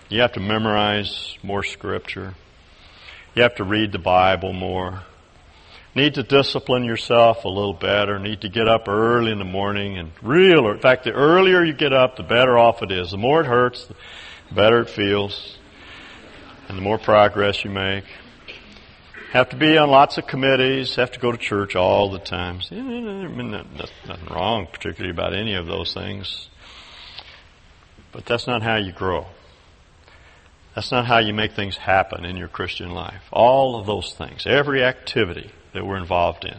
you 0.08 0.22
have 0.22 0.32
to 0.32 0.40
memorize 0.40 1.36
more 1.42 1.62
scripture. 1.62 2.34
You 3.34 3.42
have 3.42 3.56
to 3.56 3.64
read 3.64 3.92
the 3.92 3.98
Bible 3.98 4.54
more. 4.54 5.02
Need 5.94 6.14
to 6.14 6.22
discipline 6.22 6.84
yourself 6.84 7.44
a 7.44 7.48
little 7.48 7.74
better. 7.74 8.18
Need 8.18 8.42
to 8.42 8.48
get 8.48 8.66
up 8.66 8.88
early 8.88 9.30
in 9.30 9.38
the 9.38 9.44
morning 9.44 9.98
and 9.98 10.12
real, 10.22 10.70
in 10.70 10.78
fact, 10.78 11.04
the 11.04 11.12
earlier 11.12 11.62
you 11.62 11.74
get 11.74 11.92
up, 11.92 12.16
the 12.16 12.22
better 12.22 12.56
off 12.56 12.82
it 12.82 12.90
is. 12.90 13.10
The 13.10 13.18
more 13.18 13.42
it 13.42 13.46
hurts, 13.46 13.86
the 13.86 14.54
better 14.54 14.80
it 14.80 14.88
feels. 14.88 15.58
And 16.68 16.78
the 16.78 16.82
more 16.82 16.98
progress 16.98 17.62
you 17.64 17.70
make 17.70 18.04
have 19.30 19.48
to 19.50 19.56
be 19.56 19.78
on 19.78 19.88
lots 19.88 20.18
of 20.18 20.26
committees, 20.26 20.96
have 20.96 21.12
to 21.12 21.20
go 21.20 21.30
to 21.30 21.38
church 21.38 21.76
all 21.76 22.10
the 22.10 22.18
time. 22.18 22.60
I 22.70 22.74
mean, 22.74 23.52
nothing 23.52 24.26
wrong 24.28 24.66
particularly 24.72 25.12
about 25.12 25.34
any 25.34 25.54
of 25.54 25.66
those 25.66 25.94
things. 25.94 26.48
But 28.10 28.26
that's 28.26 28.48
not 28.48 28.62
how 28.62 28.76
you 28.76 28.90
grow. 28.90 29.26
That's 30.74 30.90
not 30.90 31.06
how 31.06 31.18
you 31.18 31.32
make 31.32 31.52
things 31.52 31.76
happen 31.76 32.24
in 32.24 32.36
your 32.36 32.48
Christian 32.48 32.90
life. 32.90 33.22
All 33.32 33.78
of 33.78 33.86
those 33.86 34.14
things, 34.14 34.46
every 34.46 34.82
activity 34.82 35.52
that 35.74 35.86
we're 35.86 35.98
involved 35.98 36.44
in, 36.44 36.56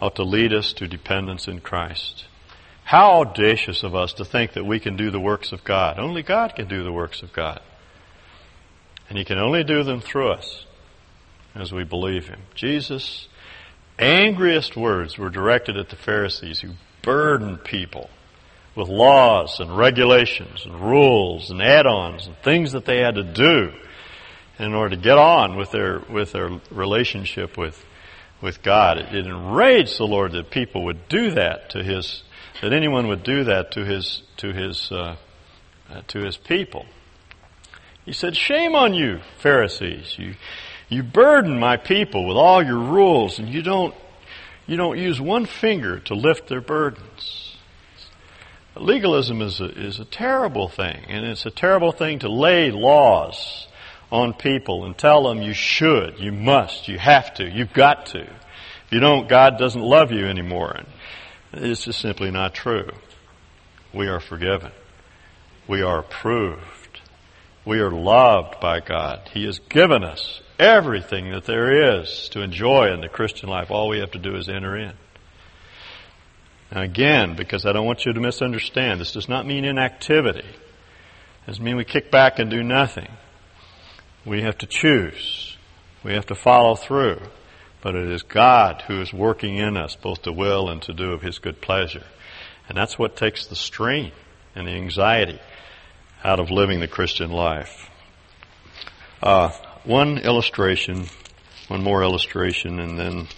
ought 0.00 0.16
to 0.16 0.24
lead 0.24 0.52
us 0.52 0.72
to 0.74 0.88
dependence 0.88 1.46
in 1.46 1.60
Christ. 1.60 2.24
How 2.82 3.20
audacious 3.20 3.84
of 3.84 3.94
us 3.94 4.12
to 4.14 4.24
think 4.24 4.54
that 4.54 4.64
we 4.64 4.80
can 4.80 4.96
do 4.96 5.12
the 5.12 5.20
works 5.20 5.52
of 5.52 5.62
God. 5.62 6.00
Only 6.00 6.22
God 6.24 6.56
can 6.56 6.66
do 6.66 6.82
the 6.82 6.92
works 6.92 7.22
of 7.22 7.32
God. 7.32 7.60
And 9.08 9.16
He 9.16 9.24
can 9.24 9.38
only 9.38 9.62
do 9.62 9.84
them 9.84 10.00
through 10.00 10.32
us 10.32 10.64
as 11.58 11.72
we 11.72 11.84
believe 11.84 12.28
him. 12.28 12.40
Jesus' 12.54 13.28
angriest 13.98 14.76
words 14.76 15.18
were 15.18 15.30
directed 15.30 15.76
at 15.76 15.88
the 15.88 15.96
Pharisees 15.96 16.60
who 16.60 16.70
burdened 17.02 17.64
people 17.64 18.08
with 18.74 18.88
laws 18.88 19.58
and 19.58 19.76
regulations 19.76 20.64
and 20.64 20.80
rules 20.80 21.50
and 21.50 21.60
add-ons 21.60 22.26
and 22.26 22.36
things 22.38 22.72
that 22.72 22.84
they 22.84 23.00
had 23.00 23.16
to 23.16 23.24
do 23.24 23.72
in 24.58 24.72
order 24.72 24.94
to 24.94 25.02
get 25.02 25.18
on 25.18 25.56
with 25.56 25.70
their 25.72 26.00
with 26.08 26.32
their 26.32 26.50
relationship 26.70 27.56
with 27.56 27.84
with 28.40 28.62
God. 28.62 28.98
It, 28.98 29.14
it 29.14 29.26
enraged 29.26 29.98
the 29.98 30.04
Lord 30.04 30.32
that 30.32 30.50
people 30.50 30.84
would 30.84 31.08
do 31.08 31.32
that 31.32 31.70
to 31.70 31.82
his 31.82 32.22
that 32.60 32.72
anyone 32.72 33.08
would 33.08 33.22
do 33.22 33.44
that 33.44 33.72
to 33.72 33.84
his 33.84 34.22
to 34.38 34.52
his 34.52 34.90
uh, 34.92 35.16
uh, 35.90 36.02
to 36.08 36.20
his 36.20 36.36
people. 36.36 36.86
He 38.04 38.12
said, 38.12 38.36
"Shame 38.36 38.74
on 38.74 38.94
you, 38.94 39.20
Pharisees! 39.38 40.16
You 40.18 40.34
you 40.88 41.02
burden 41.02 41.58
my 41.58 41.76
people 41.76 42.26
with 42.26 42.36
all 42.36 42.62
your 42.64 42.78
rules 42.78 43.38
and 43.38 43.48
you 43.48 43.62
don't, 43.62 43.94
you 44.66 44.76
don't 44.76 44.98
use 44.98 45.20
one 45.20 45.46
finger 45.46 46.00
to 46.00 46.14
lift 46.14 46.48
their 46.48 46.60
burdens. 46.60 47.56
Legalism 48.74 49.42
is 49.42 49.60
a, 49.60 49.66
is 49.66 49.98
a 49.98 50.04
terrible 50.04 50.68
thing 50.68 51.04
and 51.08 51.26
it's 51.26 51.46
a 51.46 51.50
terrible 51.50 51.92
thing 51.92 52.20
to 52.20 52.28
lay 52.28 52.70
laws 52.70 53.66
on 54.10 54.32
people 54.32 54.86
and 54.86 54.96
tell 54.96 55.28
them 55.28 55.42
you 55.42 55.52
should, 55.52 56.18
you 56.18 56.32
must, 56.32 56.88
you 56.88 56.98
have 56.98 57.34
to, 57.34 57.48
you've 57.48 57.72
got 57.72 58.06
to. 58.06 58.22
If 58.22 58.92
you 58.92 59.00
don't, 59.00 59.28
God 59.28 59.58
doesn't 59.58 59.82
love 59.82 60.12
you 60.12 60.26
anymore. 60.26 60.74
And 61.52 61.64
it's 61.64 61.84
just 61.84 62.00
simply 62.00 62.30
not 62.30 62.54
true. 62.54 62.88
We 63.92 64.08
are 64.08 64.20
forgiven. 64.20 64.72
We 65.66 65.82
are 65.82 65.98
approved. 65.98 67.00
We 67.66 67.80
are 67.80 67.90
loved 67.90 68.60
by 68.60 68.80
God. 68.80 69.28
He 69.34 69.44
has 69.44 69.58
given 69.58 70.02
us 70.02 70.40
everything 70.58 71.30
that 71.32 71.44
there 71.44 71.94
is 71.98 72.28
to 72.30 72.42
enjoy 72.42 72.92
in 72.92 73.00
the 73.00 73.08
Christian 73.08 73.48
life. 73.48 73.70
All 73.70 73.88
we 73.88 74.00
have 74.00 74.10
to 74.12 74.18
do 74.18 74.36
is 74.36 74.48
enter 74.48 74.76
in. 74.76 74.92
Now 76.72 76.82
again, 76.82 77.36
because 77.36 77.64
I 77.64 77.72
don't 77.72 77.86
want 77.86 78.04
you 78.04 78.12
to 78.12 78.20
misunderstand, 78.20 79.00
this 79.00 79.12
does 79.12 79.28
not 79.28 79.46
mean 79.46 79.64
inactivity. 79.64 80.40
It 80.40 81.46
doesn't 81.46 81.64
mean 81.64 81.76
we 81.76 81.84
kick 81.84 82.10
back 82.10 82.38
and 82.38 82.50
do 82.50 82.62
nothing. 82.62 83.08
We 84.24 84.42
have 84.42 84.58
to 84.58 84.66
choose. 84.66 85.56
We 86.04 86.12
have 86.12 86.26
to 86.26 86.34
follow 86.34 86.74
through. 86.74 87.20
But 87.80 87.94
it 87.94 88.10
is 88.10 88.22
God 88.22 88.82
who 88.86 89.00
is 89.00 89.12
working 89.12 89.56
in 89.56 89.76
us 89.76 89.96
both 89.96 90.22
to 90.22 90.32
will 90.32 90.68
and 90.68 90.82
to 90.82 90.92
do 90.92 91.12
of 91.12 91.22
His 91.22 91.38
good 91.38 91.60
pleasure. 91.60 92.04
And 92.68 92.76
that's 92.76 92.98
what 92.98 93.16
takes 93.16 93.46
the 93.46 93.56
strain 93.56 94.12
and 94.54 94.66
the 94.66 94.72
anxiety 94.72 95.40
out 96.22 96.40
of 96.40 96.50
living 96.50 96.80
the 96.80 96.88
Christian 96.88 97.30
life. 97.30 97.88
Uh, 99.22 99.50
one 99.84 100.18
illustration, 100.18 101.06
one 101.68 101.82
more 101.82 102.02
illustration, 102.02 102.80
and 102.80 102.98
then 102.98 103.28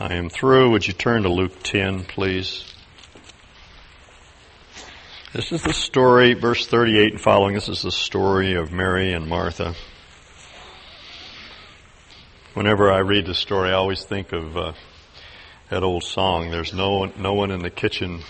I 0.00 0.14
am 0.14 0.28
through. 0.30 0.70
Would 0.70 0.86
you 0.86 0.92
turn 0.92 1.22
to 1.22 1.28
Luke 1.28 1.62
10, 1.62 2.04
please? 2.04 2.64
This 5.32 5.52
is 5.52 5.62
the 5.62 5.72
story, 5.72 6.34
verse 6.34 6.66
38 6.66 7.12
and 7.12 7.20
following. 7.20 7.54
This 7.54 7.68
is 7.68 7.82
the 7.82 7.92
story 7.92 8.54
of 8.54 8.72
Mary 8.72 9.12
and 9.12 9.28
Martha. 9.28 9.74
Whenever 12.54 12.90
I 12.90 13.00
read 13.00 13.26
this 13.26 13.38
story, 13.38 13.70
I 13.70 13.74
always 13.74 14.04
think 14.04 14.32
of 14.32 14.56
uh, 14.56 14.72
that 15.68 15.82
old 15.82 16.02
song. 16.02 16.50
There's 16.50 16.72
no 16.72 16.98
one, 16.98 17.12
no 17.18 17.34
one 17.34 17.50
in 17.50 17.60
the 17.60 17.70
kitchen 17.70 18.22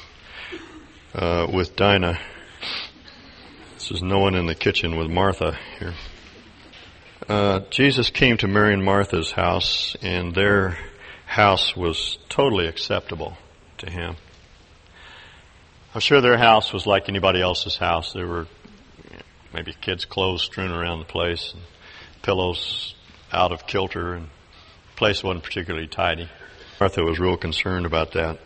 uh, 1.15 1.47
with 1.53 1.77
Dinah. 1.77 2.19
This 3.75 3.93
is 3.93 4.03
no 4.03 4.19
one 4.19 4.35
in 4.35 4.47
the 4.47 4.57
kitchen 4.57 4.97
with 4.97 5.09
Martha 5.09 5.57
here. 5.79 5.95
Uh, 7.27 7.61
Jesus 7.71 8.11
came 8.11 8.37
to 8.37 8.47
Mary 8.47 8.73
and 8.73 8.85
Martha's 8.85 9.33
house, 9.33 9.97
and 10.03 10.35
their 10.35 10.79
house 11.27 11.77
was 11.77 12.19
totally 12.29 12.67
acceptable 12.67 13.37
to 13.79 13.91
him. 13.91 14.17
I'm 15.95 16.01
sure 16.01 16.21
their 16.21 16.39
house 16.39 16.73
was 16.73 16.87
like 16.87 17.09
anybody 17.09 17.41
else's 17.41 17.77
house. 17.77 18.13
There 18.13 18.27
were 18.27 18.47
maybe 19.53 19.75
kids' 19.81 20.05
clothes 20.05 20.43
strewn 20.43 20.71
around 20.71 21.01
the 21.01 21.07
place, 21.07 21.53
and 21.53 21.63
pillows 22.23 22.95
out 23.33 23.53
of 23.53 23.67
kilter, 23.67 24.15
and 24.15 24.27
the 24.27 24.97
place 24.97 25.25
wasn't 25.25 25.43
particularly 25.43 25.89
tidy. 25.89 26.29
Martha 26.79 27.03
was 27.03 27.19
real 27.19 27.37
concerned 27.37 27.85
about 27.85 28.13
that. 28.13 28.39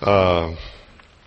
Uh, 0.00 0.54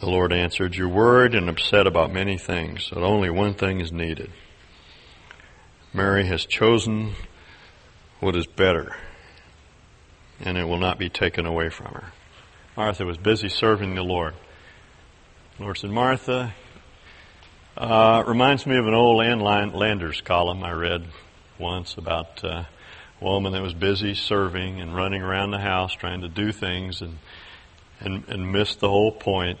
the 0.00 0.06
Lord 0.06 0.32
answered, 0.32 0.74
You're 0.76 0.88
worried 0.88 1.34
and 1.34 1.48
upset 1.48 1.86
about 1.86 2.12
many 2.12 2.38
things, 2.38 2.88
but 2.92 3.02
only 3.02 3.30
one 3.30 3.54
thing 3.54 3.80
is 3.80 3.92
needed. 3.92 4.30
Mary 5.92 6.26
has 6.26 6.44
chosen 6.44 7.14
what 8.20 8.36
is 8.36 8.46
better, 8.46 8.94
and 10.40 10.56
it 10.56 10.64
will 10.64 10.78
not 10.78 10.98
be 10.98 11.08
taken 11.08 11.46
away 11.46 11.68
from 11.68 11.94
her. 11.94 12.12
Martha 12.76 13.04
was 13.04 13.16
busy 13.16 13.48
serving 13.48 13.94
the 13.94 14.02
Lord. 14.02 14.34
The 15.56 15.64
Lord 15.64 15.78
said, 15.78 15.90
Martha, 15.90 16.54
uh, 17.76 18.22
reminds 18.26 18.66
me 18.66 18.76
of 18.76 18.86
an 18.86 18.94
old 18.94 19.18
Landers 19.18 20.20
column 20.20 20.62
I 20.62 20.72
read 20.72 21.06
once 21.58 21.96
about 21.96 22.44
uh, 22.44 22.64
a 23.20 23.24
woman 23.24 23.52
that 23.52 23.62
was 23.62 23.74
busy 23.74 24.14
serving 24.14 24.80
and 24.80 24.94
running 24.94 25.22
around 25.22 25.50
the 25.50 25.58
house 25.58 25.92
trying 25.92 26.20
to 26.20 26.28
do 26.28 26.52
things 26.52 27.02
and, 27.02 27.18
and, 27.98 28.24
and 28.28 28.52
missed 28.52 28.78
the 28.78 28.88
whole 28.88 29.10
point 29.10 29.58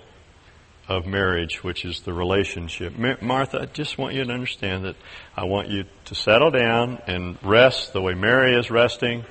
of 0.88 1.06
marriage, 1.06 1.62
which 1.62 1.84
is 1.84 2.00
the 2.00 2.12
relationship. 2.12 2.94
Martha, 3.20 3.60
I 3.60 3.66
just 3.66 3.98
want 3.98 4.14
you 4.14 4.24
to 4.24 4.32
understand 4.32 4.86
that 4.86 4.96
I 5.36 5.44
want 5.44 5.68
you 5.68 5.84
to 6.06 6.14
settle 6.14 6.50
down 6.50 7.02
and 7.06 7.38
rest 7.42 7.92
the 7.92 8.00
way 8.00 8.14
Mary 8.14 8.58
is 8.58 8.70
resting 8.70 9.24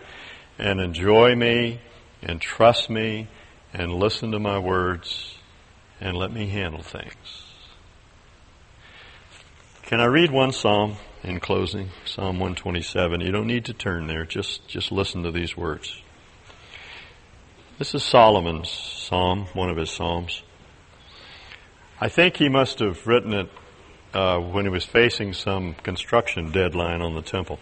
and 0.59 0.79
enjoy 0.79 1.35
me 1.35 1.81
and 2.21 2.39
trust 2.39 2.89
me 2.89 3.27
and 3.73 3.91
listen 3.91 4.31
to 4.31 4.39
my 4.39 4.59
words 4.59 5.35
and 5.99 6.15
let 6.15 6.31
me 6.31 6.47
handle 6.47 6.83
things. 6.83 7.43
Can 9.83 9.99
I 9.99 10.05
read 10.05 10.31
one 10.31 10.51
psalm 10.51 10.97
in 11.23 11.39
closing? 11.39 11.89
Psalm 12.05 12.39
127. 12.39 13.21
You 13.21 13.31
don't 13.31 13.47
need 13.47 13.65
to 13.65 13.73
turn 13.73 14.07
there. 14.07 14.25
Just, 14.25 14.67
just 14.67 14.91
listen 14.91 15.23
to 15.23 15.31
these 15.31 15.57
words. 15.57 16.01
This 17.79 17.95
is 17.95 18.03
Solomon's 18.03 18.69
psalm, 18.69 19.45
one 19.53 19.69
of 19.69 19.77
his 19.77 19.89
psalms. 19.89 20.43
I 21.99 22.09
think 22.09 22.37
he 22.37 22.47
must 22.47 22.77
have 22.77 23.07
written 23.07 23.33
it 23.33 23.49
uh, 24.13 24.37
when 24.39 24.65
he 24.65 24.69
was 24.69 24.85
facing 24.85 25.33
some 25.33 25.73
construction 25.73 26.51
deadline 26.51 27.01
on 27.01 27.15
the 27.15 27.23
temple. 27.23 27.57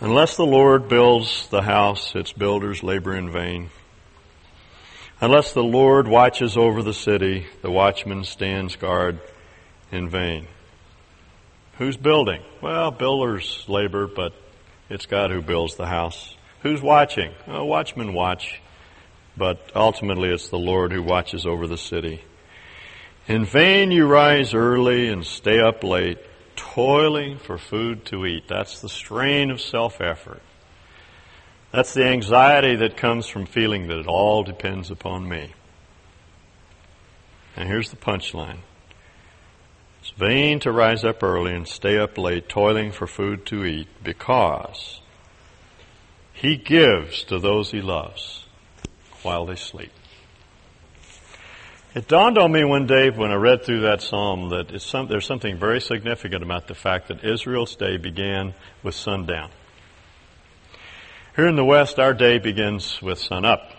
Unless 0.00 0.36
the 0.36 0.46
Lord 0.46 0.88
builds 0.88 1.48
the 1.48 1.60
house, 1.60 2.14
its 2.14 2.32
builders 2.32 2.82
labor 2.82 3.14
in 3.14 3.30
vain. 3.30 3.68
Unless 5.20 5.52
the 5.52 5.62
Lord 5.62 6.08
watches 6.08 6.56
over 6.56 6.82
the 6.82 6.94
city, 6.94 7.46
the 7.60 7.70
watchman 7.70 8.24
stands 8.24 8.74
guard 8.74 9.20
in 9.90 10.08
vain. 10.08 10.46
Who's 11.76 11.98
building? 11.98 12.42
Well, 12.62 12.90
builders 12.90 13.66
labor, 13.68 14.06
but 14.06 14.32
it's 14.88 15.04
God 15.04 15.30
who 15.30 15.42
builds 15.42 15.76
the 15.76 15.86
house. 15.86 16.36
Who's 16.62 16.80
watching? 16.80 17.32
Well, 17.46 17.66
watchmen 17.66 18.14
watch 18.14 18.61
but 19.36 19.70
ultimately 19.74 20.30
it's 20.30 20.48
the 20.48 20.58
Lord 20.58 20.92
who 20.92 21.02
watches 21.02 21.46
over 21.46 21.66
the 21.66 21.78
city. 21.78 22.22
In 23.28 23.44
vain 23.44 23.90
you 23.90 24.06
rise 24.06 24.52
early 24.52 25.08
and 25.08 25.24
stay 25.24 25.60
up 25.60 25.84
late, 25.84 26.18
toiling 26.56 27.38
for 27.38 27.56
food 27.56 28.04
to 28.06 28.26
eat. 28.26 28.48
That's 28.48 28.80
the 28.80 28.88
strain 28.88 29.50
of 29.50 29.60
self-effort. 29.60 30.42
That's 31.70 31.94
the 31.94 32.04
anxiety 32.04 32.76
that 32.76 32.96
comes 32.96 33.26
from 33.26 33.46
feeling 33.46 33.88
that 33.88 33.98
it 33.98 34.06
all 34.06 34.42
depends 34.42 34.90
upon 34.90 35.28
me. 35.28 35.54
And 37.56 37.68
here's 37.68 37.90
the 37.90 37.96
punchline. 37.96 38.58
It's 40.00 40.10
vain 40.10 40.58
to 40.60 40.72
rise 40.72 41.04
up 41.04 41.22
early 41.22 41.54
and 41.54 41.66
stay 41.66 41.98
up 41.98 42.18
late, 42.18 42.48
toiling 42.48 42.92
for 42.92 43.06
food 43.06 43.46
to 43.46 43.64
eat, 43.64 43.88
because 44.02 45.00
He 46.32 46.56
gives 46.56 47.22
to 47.24 47.38
those 47.38 47.70
He 47.70 47.80
loves 47.80 48.41
while 49.22 49.46
they 49.46 49.56
sleep. 49.56 49.92
It 51.94 52.08
dawned 52.08 52.38
on 52.38 52.50
me 52.50 52.64
one 52.64 52.86
day 52.86 53.10
when 53.10 53.30
I 53.30 53.34
read 53.34 53.64
through 53.64 53.80
that 53.82 54.00
psalm 54.00 54.48
that 54.48 54.80
some, 54.80 55.08
there's 55.08 55.26
something 55.26 55.58
very 55.58 55.78
significant 55.78 56.42
about 56.42 56.66
the 56.66 56.74
fact 56.74 57.08
that 57.08 57.22
Israel's 57.22 57.76
day 57.76 57.98
began 57.98 58.54
with 58.82 58.94
sundown. 58.94 59.50
Here 61.36 61.46
in 61.46 61.56
the 61.56 61.64
West, 61.64 61.98
our 61.98 62.14
day 62.14 62.38
begins 62.38 63.00
with 63.02 63.18
sun 63.18 63.44
up. 63.44 63.70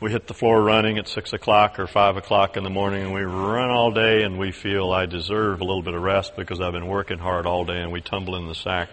We 0.00 0.12
hit 0.12 0.28
the 0.28 0.34
floor 0.34 0.62
running 0.62 0.96
at 0.98 1.08
six 1.08 1.32
o'clock 1.32 1.80
or 1.80 1.88
five 1.88 2.16
o'clock 2.16 2.56
in 2.56 2.62
the 2.62 2.70
morning 2.70 3.02
and 3.02 3.12
we 3.12 3.22
run 3.22 3.68
all 3.68 3.90
day 3.90 4.22
and 4.22 4.38
we 4.38 4.52
feel 4.52 4.92
I 4.92 5.06
deserve 5.06 5.60
a 5.60 5.64
little 5.64 5.82
bit 5.82 5.94
of 5.94 6.02
rest 6.02 6.36
because 6.36 6.60
I've 6.60 6.72
been 6.72 6.86
working 6.86 7.18
hard 7.18 7.46
all 7.46 7.64
day 7.64 7.80
and 7.80 7.90
we 7.90 8.00
tumble 8.00 8.36
in 8.36 8.46
the 8.46 8.54
sack 8.54 8.90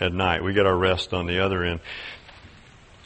at 0.00 0.10
night. 0.10 0.42
We 0.42 0.54
get 0.54 0.64
our 0.64 0.76
rest 0.76 1.12
on 1.12 1.26
the 1.26 1.44
other 1.44 1.64
end. 1.64 1.80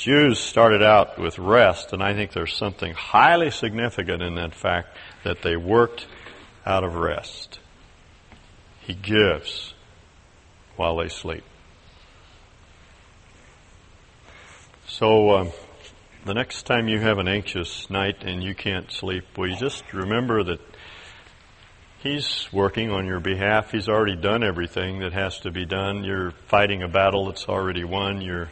Jews 0.02 0.40
started 0.40 0.82
out 0.82 1.16
with 1.16 1.38
rest, 1.38 1.92
and 1.92 2.02
I 2.02 2.12
think 2.12 2.32
there's 2.32 2.56
something 2.56 2.92
highly 2.92 3.52
significant 3.52 4.20
in 4.20 4.34
that 4.34 4.52
fact 4.52 4.88
that 5.22 5.42
they 5.42 5.54
worked 5.54 6.08
out 6.66 6.82
of 6.82 6.96
rest. 6.96 7.60
He 8.80 8.94
gives 8.94 9.74
while 10.74 10.96
they 10.96 11.08
sleep. 11.08 11.44
So, 14.88 15.36
um, 15.36 15.52
the 16.24 16.34
next 16.34 16.64
time 16.64 16.88
you 16.88 16.98
have 16.98 17.18
an 17.18 17.28
anxious 17.28 17.88
night 17.88 18.24
and 18.24 18.42
you 18.42 18.56
can't 18.56 18.90
sleep, 18.90 19.22
will 19.38 19.50
you 19.50 19.56
just 19.56 19.92
remember 19.92 20.42
that 20.42 20.60
He's 22.02 22.48
working 22.52 22.90
on 22.90 23.06
your 23.06 23.20
behalf. 23.20 23.70
He's 23.70 23.88
already 23.88 24.16
done 24.16 24.42
everything 24.42 24.98
that 25.00 25.12
has 25.12 25.38
to 25.40 25.52
be 25.52 25.64
done. 25.64 26.02
You're 26.02 26.32
fighting 26.48 26.82
a 26.82 26.88
battle 26.88 27.26
that's 27.26 27.48
already 27.48 27.84
won. 27.84 28.20
You're 28.20 28.50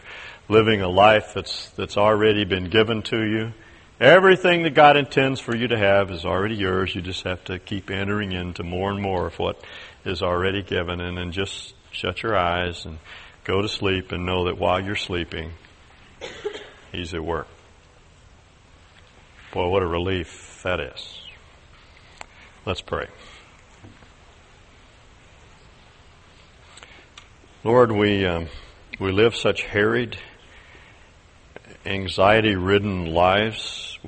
living 0.51 0.83
a 0.83 0.89
life 0.89 1.33
that's, 1.33 1.71
that's 1.71 1.97
already 1.97 2.45
been 2.45 2.69
given 2.69 3.03
to 3.03 3.23
you. 3.23 3.53
Everything 4.01 4.65
that 4.65 4.75
God 4.75 4.97
intends 4.97 5.39
for 5.39 5.55
you 5.55 5.69
to 5.69 5.79
have 5.79 6.11
is 6.11 6.25
already 6.25 6.57
yours. 6.57 6.93
You 6.93 7.03
just 7.03 7.23
have 7.23 7.45
to 7.45 7.61
keep 7.61 7.89
entering 7.89 8.33
into 8.33 8.65
more 8.65 8.91
and 8.91 9.01
more 9.01 9.29
of 9.29 9.39
what 9.39 9.63
is 10.05 10.23
already 10.23 10.63
given 10.63 11.01
and 11.01 11.17
then 11.17 11.31
just 11.31 11.75
shut 11.93 12.25
your 12.25 12.37
eyes 12.37 12.85
and 12.85 12.99
go 13.45 13.63
to 13.63 13.69
sleep 13.69 14.11
and 14.11 14.27
know 14.27 14.47
that 14.47 14.59
while 14.59 14.83
you're 14.83 14.97
sleeping, 14.97 15.53
He's 16.91 17.15
at 17.15 17.25
work. 17.25 17.47
Boy, 19.53 19.69
what 19.69 19.83
a 19.83 19.87
relief 19.87 20.61
that 20.65 20.81
is. 20.81 21.21
Let's 22.67 22.81
pray. 22.81 23.07
Lord, 27.63 27.93
we 27.93 28.27
um, 28.27 28.49
we 28.99 29.13
live 29.13 29.35
such 29.35 29.63
harried, 29.63 30.19
anxiety-ridden 31.87 33.07
lives 33.07 33.99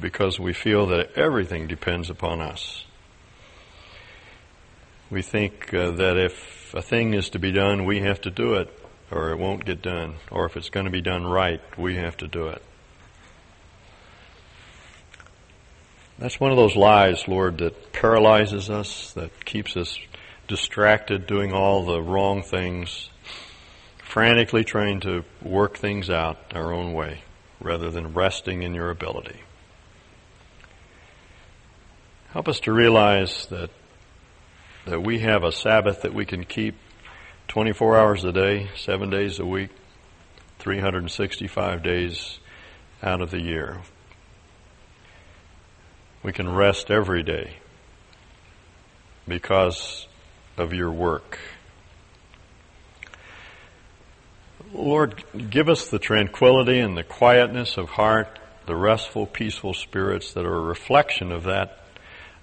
because 0.00 0.38
we 0.38 0.52
feel 0.52 0.86
that 0.86 1.12
everything 1.16 1.66
depends 1.66 2.10
upon 2.10 2.40
us. 2.40 2.84
We 5.10 5.22
think 5.22 5.74
uh, 5.74 5.90
that 5.92 6.16
if 6.16 6.72
a 6.72 6.82
thing 6.82 7.14
is 7.14 7.30
to 7.30 7.38
be 7.38 7.50
done, 7.50 7.84
we 7.84 8.00
have 8.00 8.20
to 8.22 8.30
do 8.30 8.54
it, 8.54 8.72
or 9.10 9.30
it 9.30 9.38
won't 9.38 9.64
get 9.64 9.82
done. 9.82 10.14
Or 10.30 10.46
if 10.46 10.56
it's 10.56 10.70
going 10.70 10.86
to 10.86 10.92
be 10.92 11.02
done 11.02 11.26
right, 11.26 11.60
we 11.76 11.96
have 11.96 12.16
to 12.18 12.28
do 12.28 12.46
it. 12.48 12.62
That's 16.18 16.38
one 16.38 16.50
of 16.50 16.56
those 16.56 16.76
lies, 16.76 17.26
Lord, 17.26 17.58
that 17.58 17.92
paralyzes 17.92 18.70
us, 18.70 19.12
that 19.14 19.44
keeps 19.44 19.76
us 19.76 19.98
distracted, 20.46 21.26
doing 21.26 21.52
all 21.52 21.84
the 21.84 22.00
wrong 22.00 22.42
things, 22.42 23.08
frantically 24.10 24.64
trying 24.64 24.98
to 24.98 25.24
work 25.40 25.78
things 25.78 26.10
out 26.10 26.36
our 26.52 26.72
own 26.72 26.92
way, 26.92 27.22
rather 27.60 27.92
than 27.92 28.12
resting 28.12 28.64
in 28.64 28.74
your 28.74 28.90
ability. 28.90 29.40
Help 32.32 32.48
us 32.48 32.58
to 32.58 32.72
realize 32.72 33.46
that 33.46 33.70
that 34.86 35.00
we 35.00 35.20
have 35.20 35.44
a 35.44 35.52
Sabbath 35.52 36.02
that 36.02 36.12
we 36.12 36.24
can 36.24 36.44
keep 36.44 36.74
24 37.46 37.96
hours 37.96 38.24
a 38.24 38.32
day, 38.32 38.68
seven 38.76 39.10
days 39.10 39.38
a 39.38 39.46
week, 39.46 39.70
365 40.58 41.80
days 41.80 42.40
out 43.04 43.20
of 43.20 43.30
the 43.30 43.40
year. 43.40 43.82
We 46.24 46.32
can 46.32 46.48
rest 46.48 46.90
every 46.90 47.22
day 47.22 47.58
because 49.28 50.08
of 50.56 50.72
your 50.72 50.90
work. 50.90 51.38
Lord, 54.72 55.24
give 55.50 55.68
us 55.68 55.88
the 55.88 55.98
tranquility 55.98 56.78
and 56.78 56.96
the 56.96 57.02
quietness 57.02 57.76
of 57.76 57.90
heart, 57.90 58.38
the 58.66 58.76
restful, 58.76 59.26
peaceful 59.26 59.74
spirits 59.74 60.32
that 60.34 60.44
are 60.44 60.56
a 60.56 60.60
reflection 60.60 61.32
of 61.32 61.44
that, 61.44 61.84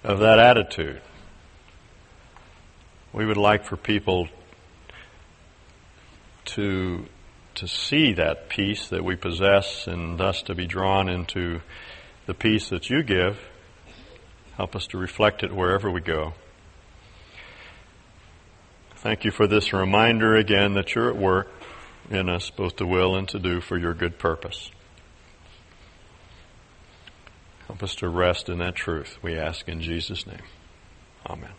of 0.04 0.20
that 0.20 0.38
attitude. 0.38 1.00
We 3.12 3.24
would 3.24 3.36
like 3.36 3.64
for 3.64 3.76
people 3.76 4.28
to, 6.46 7.06
to 7.54 7.68
see 7.68 8.12
that 8.14 8.48
peace 8.48 8.88
that 8.88 9.04
we 9.04 9.16
possess 9.16 9.86
and 9.86 10.18
thus 10.18 10.42
to 10.42 10.54
be 10.54 10.66
drawn 10.66 11.08
into 11.08 11.60
the 12.26 12.34
peace 12.34 12.68
that 12.68 12.90
you 12.90 13.02
give 13.02 13.38
Help 14.58 14.74
us 14.74 14.88
to 14.88 14.98
reflect 14.98 15.44
it 15.44 15.54
wherever 15.54 15.88
we 15.88 16.00
go. 16.00 16.34
Thank 18.96 19.24
you 19.24 19.30
for 19.30 19.46
this 19.46 19.72
reminder 19.72 20.34
again 20.34 20.74
that 20.74 20.96
you're 20.96 21.08
at 21.08 21.16
work 21.16 21.48
in 22.10 22.28
us, 22.28 22.50
both 22.50 22.76
to 22.76 22.86
will 22.86 23.14
and 23.16 23.28
to 23.28 23.38
do 23.38 23.60
for 23.60 23.78
your 23.78 23.94
good 23.94 24.18
purpose. 24.18 24.70
Help 27.66 27.82
us 27.82 27.94
to 27.96 28.08
rest 28.08 28.48
in 28.48 28.58
that 28.58 28.74
truth, 28.74 29.18
we 29.22 29.36
ask 29.36 29.68
in 29.68 29.80
Jesus' 29.80 30.26
name. 30.26 30.42
Amen. 31.26 31.52